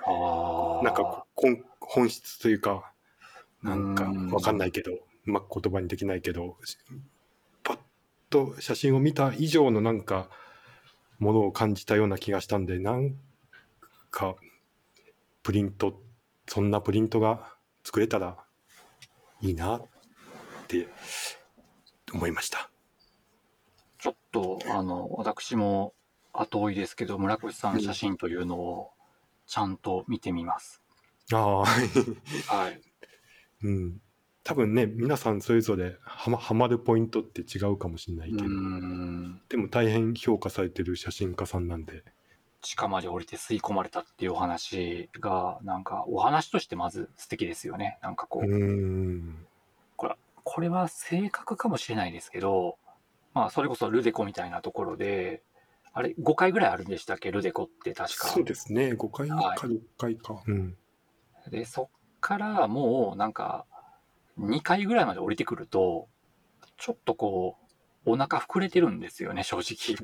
[0.05, 0.83] ああ。
[0.83, 2.90] なんか本本質というか
[3.63, 6.57] なんかうんわかんないけどうまく言葉にできないけど
[7.63, 7.79] パッ
[8.29, 10.29] と写真を見た以上のなんか
[11.19, 13.15] ものを感じたような気がしたんでなん
[14.09, 14.35] か
[15.43, 16.01] プリント
[16.47, 17.53] そんなプリントが
[17.83, 18.37] 作れたら
[19.41, 19.81] いいなっ
[20.67, 20.87] て
[22.13, 22.69] 思いました。
[23.99, 25.93] ちょっと、あの、私も
[26.33, 28.91] 後追いですけど、村越さんの写真というのを
[29.47, 30.81] ちゃんと見てみます。
[31.31, 31.65] ああ、は
[32.69, 32.81] い。
[33.63, 34.01] うん。
[34.43, 38.49] 多分ね、皆さんそれぞれはまはまるポイントって違うかもしれないうけど。
[39.49, 42.03] でも大変評価されてる写真家さんなんで、
[42.61, 47.97] 地下まで降りて吸い込まれたっていうお話が、なんか、お話としてまず素敵ですよね。
[48.01, 49.45] なんかこうう、ーん。
[50.43, 52.77] これは正確かもしれないですけど、
[53.33, 55.43] まあ、それこそルデコみたいなところで、
[55.93, 58.27] あれ、5回ぐらいあるんでしたっけ、ルデコって確か。
[58.27, 60.41] そうですね、5回かはい6回か。
[60.47, 60.75] うん。
[61.49, 61.87] で、そっ
[62.21, 63.65] からもう、なんか、
[64.39, 66.07] 2回ぐらいまで降りてくると、
[66.77, 67.57] ちょっとこ
[68.05, 69.97] う、お腹膨れてるんですよね、正直。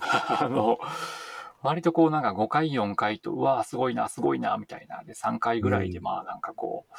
[0.40, 0.78] あの、
[1.62, 5.04] 割とこうなんか5回、4回と、うわーすごいな、すごいな、みたいな。
[5.04, 6.94] で、3回ぐらいで、うんまあなんかこう、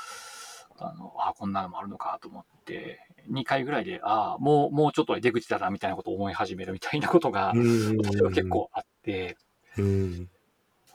[0.78, 3.00] あの、あこんなのもあるのかと思って、
[3.30, 9.38] 2回ぐらいで、ああ、もう、もうちょっとで出口だな、みたいなことを思い始めるみたいなことが、私は 結構あって、
[9.78, 10.30] うん。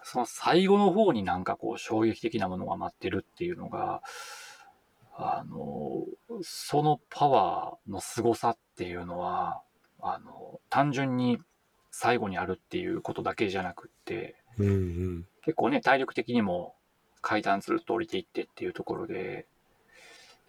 [0.09, 4.02] その最後の方になんかこう衝撃的なものが待ってるっていうのが、
[5.16, 6.04] あの、
[6.42, 9.62] そのパワーの凄さっていうのは、
[10.00, 11.40] あの、単純に
[11.90, 15.26] 最後にあるっていうことだけじゃなくって、うんうん。
[15.44, 16.76] 結構ね、体力的にも
[17.20, 19.48] 階段ずっと降りていってっていうところで、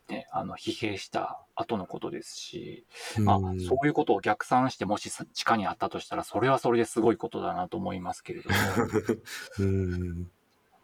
[0.10, 2.86] ね、あの、疲弊した後のことですし、
[3.20, 8.56] まあ、うんそういうことを逆算して、もし地下にあったとしたら、それはそれですごいことだなと思いますけれども、
[9.60, 10.22] うん。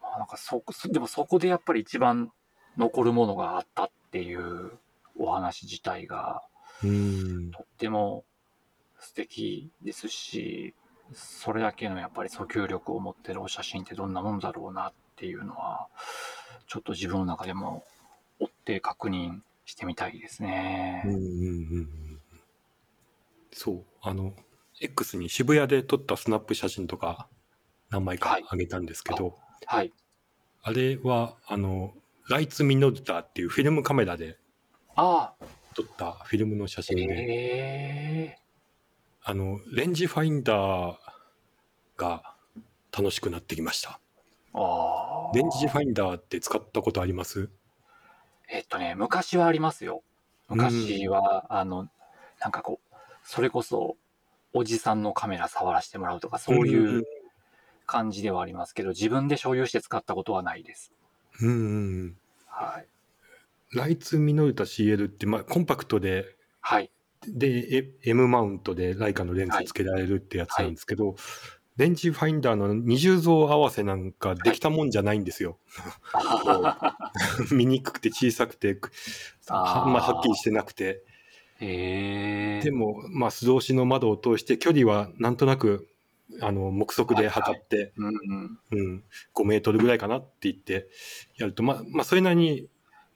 [0.02, 2.32] まあなんかそこ、でもそこでやっぱり一番
[2.78, 4.78] 残るものがあったっていう
[5.18, 6.44] お話自体が
[6.84, 7.52] うん。
[7.52, 8.26] とっても
[9.00, 10.74] 素敵ですし、
[11.14, 15.88] それだけのやっぱり訴求力を持ってるお写真ってどんなもんだろうなっていうのは、
[16.68, 17.93] ちょっと自分の中でも追
[18.64, 21.04] って確認してみたいですね。
[21.06, 22.20] うんうんうんうん
[23.52, 24.34] そう、あの、
[24.82, 27.28] X に渋谷で撮ったスナップ写真とか
[27.92, 29.38] 何枚かはいあげたんですけど、
[29.68, 29.94] はい。
[30.64, 31.94] あれは、あの、
[32.30, 34.38] ライツ・ミノルタっていうフィルムカメラで
[34.96, 35.46] ああ、
[35.76, 38.40] 撮ったフィルムの写真で、ええ
[39.24, 40.98] あの、レンジファインダー
[41.98, 42.36] が
[42.98, 44.00] 楽しくなってきました。
[44.54, 45.32] ああ。
[45.36, 47.50] レンジファインダーって使ったことあります？
[48.50, 50.04] えっとね、昔はありますよ。
[50.50, 51.90] 昔は、あの、
[52.40, 53.98] なんかこう、それこそ、
[54.54, 57.04] おじさんのカメラ触らせてもらうとか、そういう
[57.86, 60.92] 感じではありますけど、自分で所有して使ったことはないです。
[61.42, 62.18] うんうんうん。
[62.48, 62.88] はい。
[63.76, 66.92] ライツ・ミノルタ CL って、まあ、コンパクトで、はい。
[67.28, 67.48] で、
[68.04, 71.16] え M マウントでライカのレンズつけられるってやつなんですけど、
[71.78, 75.58] レンジファインダーの二重像合わせなんかできたもんじゃないんですよ。
[77.52, 78.80] 見にくくて小さくて、
[79.48, 81.04] あーまあ、はっきりしてなくて。
[81.60, 85.88] でも、まあ、素通しの窓を通して、距離はなんとなく、
[86.42, 88.60] あの、目測で測って、うんうん。
[88.72, 89.04] うん、
[89.34, 90.90] 5メートルぐらいかなって言って
[91.38, 92.68] やると、まあ、まあ、それなりに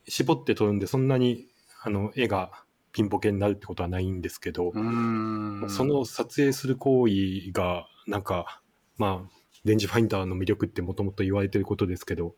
[0.08, 1.47] 絞って撮るんで、そんなに、
[1.84, 4.72] あの、絵がピンボケになるってことはないんですけど。
[4.74, 8.62] その撮影する行為が、なんか、
[8.97, 9.32] まあ、
[9.66, 12.36] レンジファインダーの魅力ってもともと言われてることですけど、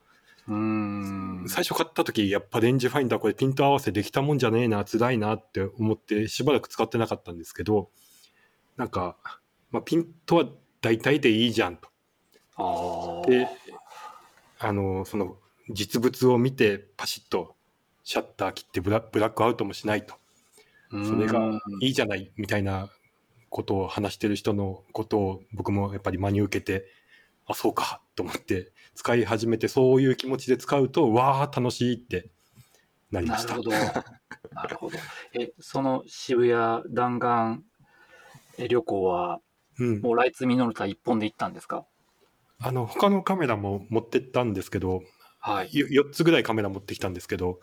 [0.48, 1.46] うーん。
[1.48, 7.90] 最初買った時、やっぱレンジファインダーこれピント合わせできたもんじゃねえな、辛いなって思ってしばらく使ってなかったんですけど、
[8.78, 9.16] なんか、
[9.72, 10.46] まあ、ピントは
[10.82, 11.90] 大体でいいじゃんと。
[12.56, 13.30] ああ。
[13.30, 13.48] で、
[14.60, 15.38] あの、その
[15.70, 17.56] 実物を見てパシッと
[18.04, 20.16] シャッター切ってブラブラックアウトもしないと。
[20.92, 22.90] それがいいじゃないみたいな
[23.50, 26.86] ことを話してる人のことを僕もやっぱり真に受けて、
[27.48, 32.30] あ、そうかと思って使い始めてそういう気持ちで使うと、わあ、楽しいって
[33.12, 33.58] なりました。
[33.58, 33.72] なるほど。
[34.54, 34.98] なるほど。
[35.40, 37.64] え、その渋谷弾丸
[38.58, 39.40] え旅行は、
[39.80, 40.02] うん。
[40.02, 41.86] もうライツミノルタ一本で行ったんですか？
[42.60, 45.02] あの、他のカメラも持ってったんですけど、
[45.40, 45.70] はい。
[45.74, 47.60] よ4つぐらいカメラ持ってきたんですけど、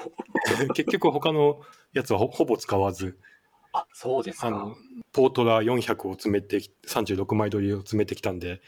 [0.74, 1.62] 結局他の
[1.94, 3.18] やつはほほぼ使わず、
[3.76, 4.74] あ、そうですかあの。、
[5.12, 8.62] ポートラ400を詰めてき、36枚撮りを詰めてきたんで、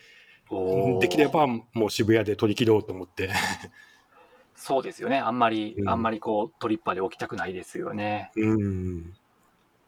[1.01, 3.31] できればもう渋谷で撮り切ろうと思って、
[4.55, 5.19] そうですよね。
[5.19, 8.33] あんまり、うんあんまりこう、トリッパーで置きたくないですよね。
[8.37, 9.15] うん。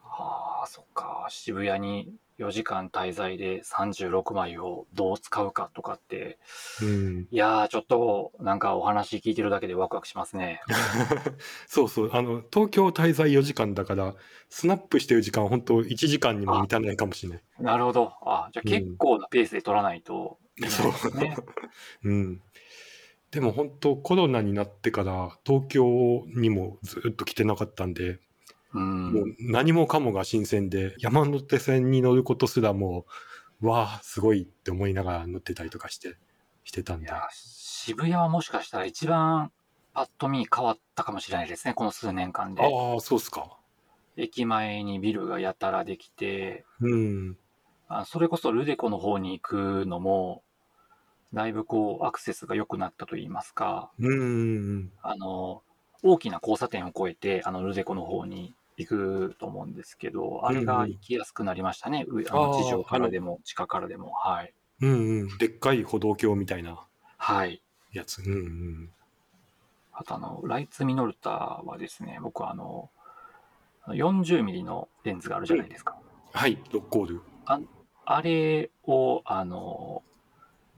[0.03, 1.27] はあ、そっか。
[1.29, 6.39] 渋谷に4時間滞在で36枚をどう使うかとかって、
[6.81, 7.27] うん。
[7.31, 10.61] いやー、ちょっと、なんかお話聞いてるだけでワクワクしますね。
[11.67, 12.09] そうそう。
[12.13, 14.15] あの、東京滞在4時間だから、
[14.49, 17.43] スナップしてる時間本当1時間にも満たないかもしれない。
[17.59, 18.13] なるほど。
[18.21, 21.35] あ、じゃあうん結構なペースで取らないといけないですね。
[22.03, 22.41] うん。
[23.31, 28.19] でも本当コロナになってから東京にもずっと来てなかったんで、
[28.73, 29.13] うん。
[29.13, 33.05] もう何もかもが新鮮で、山手線に乗ることすらも
[33.61, 36.17] う、わあ、すごいって思いながら乗ってたりとかして、
[36.63, 37.07] してたんで。
[37.07, 39.51] いや、渋谷はもしかしたら一番
[39.93, 42.63] パッと見変わったかもしれないですね、この数年間で。
[42.63, 43.57] ああ、そうっすか。
[44.17, 47.37] 駅前にビルがやたらできて、うん。
[47.87, 50.43] あそれこそルデコの方に行くのも、
[51.33, 54.91] だいぶこうアクセスが良くなったといいますか、うん。
[55.01, 55.61] あの、
[56.03, 58.55] 大きな交差点を越えて、あのルデコの方に
[58.85, 58.89] 行
[59.31, 62.05] くと思うんですけど、あれが行きやすくなりましたね。
[62.07, 64.11] 上あのあー地上からでも地下からでも。
[64.11, 64.53] はい。
[64.81, 65.37] うんうん。
[65.37, 66.85] でっかい歩道橋みたいな
[67.17, 67.61] はい。
[67.93, 68.19] やつ。
[68.19, 68.89] うんうん。
[69.93, 72.89] あとあの、ライツミノルタはですね、僕はあの、
[73.87, 75.97] 40ミリのレンズがあるじゃないですか。
[76.33, 77.21] はい、ロッコール。
[78.05, 80.03] あれを、あの、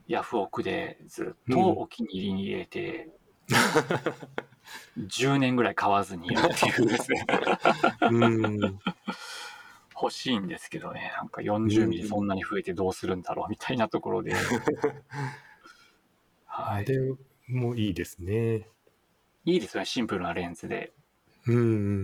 [0.08, 3.08] ヤフオクでずっとお気に入りに入れて、
[4.98, 7.26] 10年ぐらい買わずにいるっていうですね、
[8.10, 8.78] うん。
[10.00, 14.34] 欲しいんですけどね、なんか40ミリそんなに増えてどうするんだろうみたいなところで、
[16.46, 16.84] はい。
[16.84, 17.14] あれ
[17.48, 18.68] もいいですね。
[19.44, 20.92] いいですよね、シンプルなレンズで、
[21.46, 21.60] うんう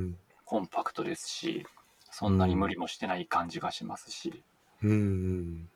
[0.09, 0.19] ん。
[0.45, 1.67] コンパクトですし、
[2.11, 4.43] そんなに無理もしてない感じがしますし、
[4.83, 5.71] うんうん。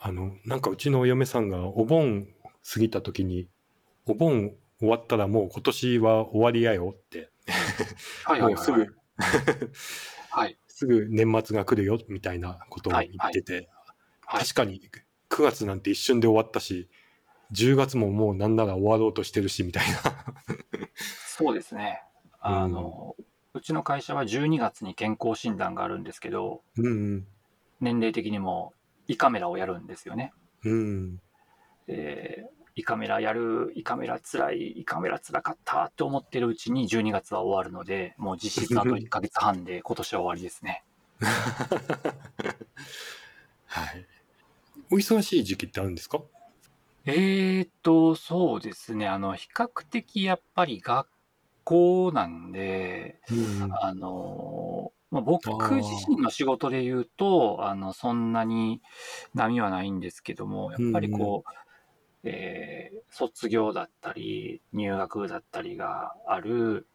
[0.00, 2.28] あの、なんかうちのお嫁さんがお盆
[2.72, 3.48] 過ぎた時に、
[4.06, 7.30] お盆終わったらもう今年は終わりやよって、
[8.24, 8.86] はいはいはい、すぐ、
[10.30, 10.58] はい。
[10.68, 13.68] すぐ年末が来るよみたいなことを言ってて、はい
[14.30, 14.82] 確かに
[15.30, 16.90] 9月なんて一瞬で終わったし、
[17.52, 19.98] 10月ももうなんなら終わろうとしてるしみたいな。
[21.38, 22.02] そうですね。
[22.38, 23.16] あの、
[23.54, 27.26] うちの会社は12月に健康診断があるんですけど、うんうん。
[27.80, 28.74] 年齢的にも
[29.06, 30.34] 胃カメラをやるんですよね。
[30.64, 31.20] うん。
[31.86, 40.84] えー胃カメラやる、胃カメラつらい、胃カメラつらかったって思ってるうちに12月は終わるので、もう実質あと1ヶ月半で 今年は終わりですね。
[43.66, 44.06] はい。
[44.92, 46.20] お忙しい時期ってあるんですか？
[47.04, 49.08] えーっと、そうですね。
[49.08, 51.08] あの、比較的やっぱり学
[51.64, 53.34] 校なんで、う
[53.66, 58.80] んあの、まあ、僕自身の仕事で言うと、あの、そんなに
[59.34, 61.50] 波はないんですけども、やっぱりこう、
[62.28, 66.86] えー卒業だったり、入学だったりがある、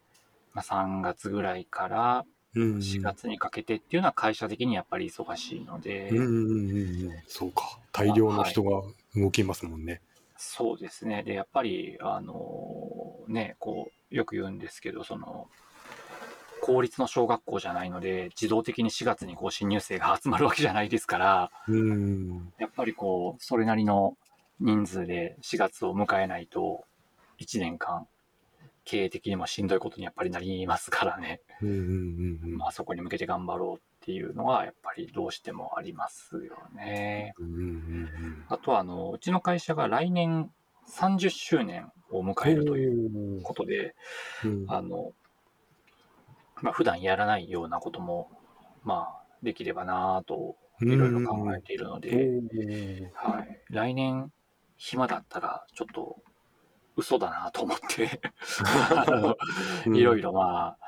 [0.52, 2.24] まあ、3月ぐらいから
[2.54, 2.80] うん。
[2.80, 7.22] 4月にかけてっていうのは会社的にやっぱり忙しいので、うんうんうんうん。
[7.26, 7.78] そうか。
[7.92, 8.82] 大量の人が
[9.16, 10.00] 動きますもんね。
[10.36, 11.22] そうですね。
[11.24, 15.48] で、やっぱり、あのね、こう、よく言うんですけど、その、
[16.60, 22.52] 公立の小学校じゃないので、自動的に4月にこう新入生が集まるわけじゃないですから、うん。
[22.58, 24.16] やっぱりこう、それなりの
[24.60, 26.84] 人数で4月を迎えないと、
[27.38, 28.06] 1年間、
[28.84, 31.40] 経営的にもしんどいことにやっぱりなりますからね。
[31.62, 32.56] うんうんうんうん。
[32.56, 37.34] まあそこに向けて頑張ろうっていうのは、やっぱりどうしてもありますよね。
[37.38, 40.50] うんうんうんあとは、あの、うちの会社が来年
[40.86, 43.94] 30周年を迎えるといううことで、
[44.46, 44.64] ん。
[44.68, 45.12] あの、
[46.60, 48.30] まあ、普段やらないようなことも、
[48.84, 53.60] まあ、できればなぁと、いろいろ考えているので、はい。
[53.70, 54.30] 来年、
[54.76, 56.16] 暇だったら、ちょっと、
[56.96, 58.20] 嘘だなと思って、
[59.92, 60.78] いろいろまあ、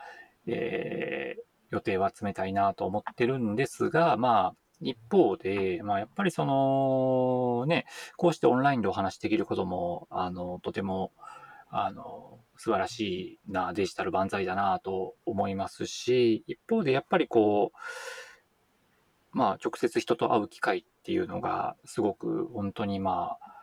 [0.47, 11.12] えー予定は集めたいなと思ってるんですが、まあ、一方で、まあ、やっぱりその、ね、こうしてオンラインでお話しできることも、あの、とても、
[11.68, 23.56] あの、素晴らしいなデジタル万歳だなと思いますし、一方でやっぱりこう、まあ、直接人と会う機会っていうのが、すごく本当にまあ、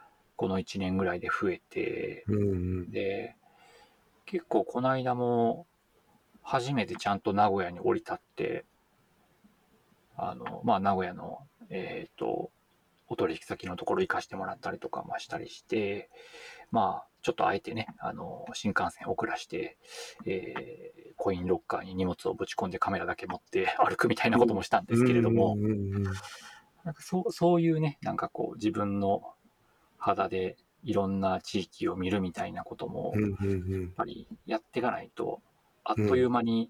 [0.44, 2.56] この1年ぐらいで増えて、うんう
[2.88, 2.92] ん。
[2.92, 3.38] で、
[4.26, 5.66] 結構この間も、
[6.42, 8.66] 初めてちゃんと名古屋に降り立って、
[10.18, 11.40] あの、まあ、名古屋の、
[11.70, 12.52] えっ、と、
[13.08, 16.10] お取引先のところ行かしてもらったりとかもしたりして、
[16.72, 19.78] まあ、ちょっとあえてね、あの、新幹線遅らして、
[20.26, 25.56] えーコインロッカーに荷物をぶち込んでカメラだけ持って歩くみたいなこともしたんですけれども、
[27.00, 29.36] そうそういうね、なんかこう自分の
[30.04, 35.42] 肌でいろんな地域を見るみたいなことも、やっぱりやっていかないと、
[35.86, 36.70] あっという間に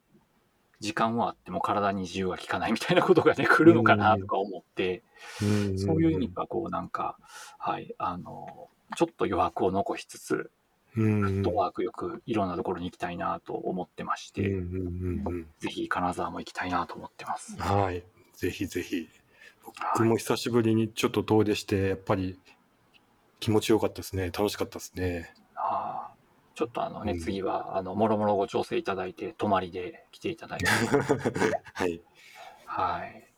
[0.79, 5.01] 時間はあっても体に自由が利かないみたいなことがね、 来るのかなとか思って、
[5.41, 7.17] うんそういう意味ではこうなんか、
[7.57, 10.51] はい、あの、ちょっと余白を残しつつ、
[10.95, 14.61] うんフットワークよくいろんなところに行きたいなと思ってまして、
[15.59, 17.59] ぜひ金沢も行きたいなと思ってます。
[17.59, 18.03] はい。
[18.35, 19.09] ぜひぜひ。
[19.63, 22.37] 僕も久しぶりにちょっと遠出して、やっぱり
[23.43, 24.27] 気持ちよかったですね。
[24.27, 25.33] 楽しかったですね。
[25.55, 26.13] あ
[26.55, 30.65] ちょっとあのね、うん次は、あの、もろもろご調整いただいて、泊まりで来ていただいて、
[31.73, 32.01] はい。
[32.65, 33.33] はい。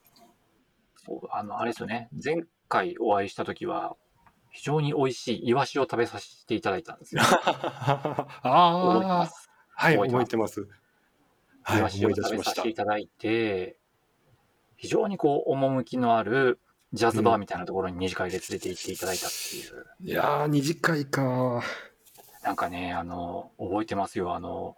[0.98, 3.96] そう、あの、あれですよね、前回お会いした時は、
[4.52, 7.24] 非常に美味しいイワシを食べさせていただいたんですよ。
[7.26, 9.50] ああ、す？
[9.76, 10.68] はい、覚えてます。
[11.64, 12.70] はい、イワシを食べさせて。
[12.70, 13.80] いただいて、
[14.78, 16.60] 非常にこう、趣のある
[16.94, 19.86] ジャズバーみたいなところに二次会で連れて行っていただいたっていう。
[20.02, 21.64] いやー、二次会か。
[22.44, 24.36] なんかね、あの、覚えてますよ。
[24.36, 24.76] あの、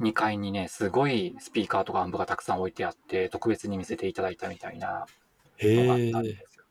[0.00, 5.06] 2階にね、すごいスピーカーとかアンプがたくさん置いてあって、特別に見せていただいたみたいな
[5.60, 6.64] のがあったんですよ。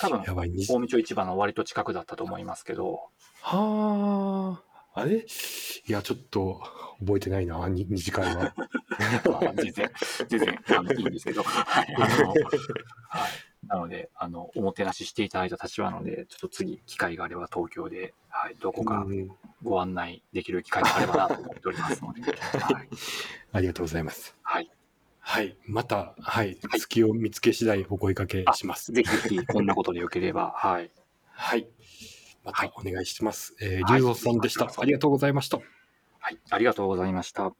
[0.00, 3.00] 多分、やばい、二次大見町市場の割と近くだったと思いますけど、
[3.40, 5.18] はあ、あれ？
[5.18, 6.62] いや、ちょっと
[7.00, 8.54] 覚えてないな、に二次会は。
[8.54, 9.90] ま あ全然、
[10.28, 13.30] 全然あのいいんですけど、はい、あの、はい。
[13.66, 19.30] なので、あの、おもてなししていただいた立場なので、ちょっと次、機会があれば東京で、はい、どこかうん
[19.62, 22.88] ご案内できる機会があればなと思っておりますので、はい。
[23.52, 24.36] ありがとうございます。
[24.42, 24.70] はい。
[25.20, 28.92] はい、また、はい、はい月を見つけ次第お声掛けします。
[28.92, 30.90] ぜひぜひ、こんなことでよければ、はい。
[31.30, 31.68] はい。
[32.44, 33.54] またお願いします。
[33.60, 34.70] えー、はい龍王さんでした。
[34.76, 35.58] ありがとうございました。
[35.58, 36.38] はい。
[36.50, 37.52] ありがとうございました。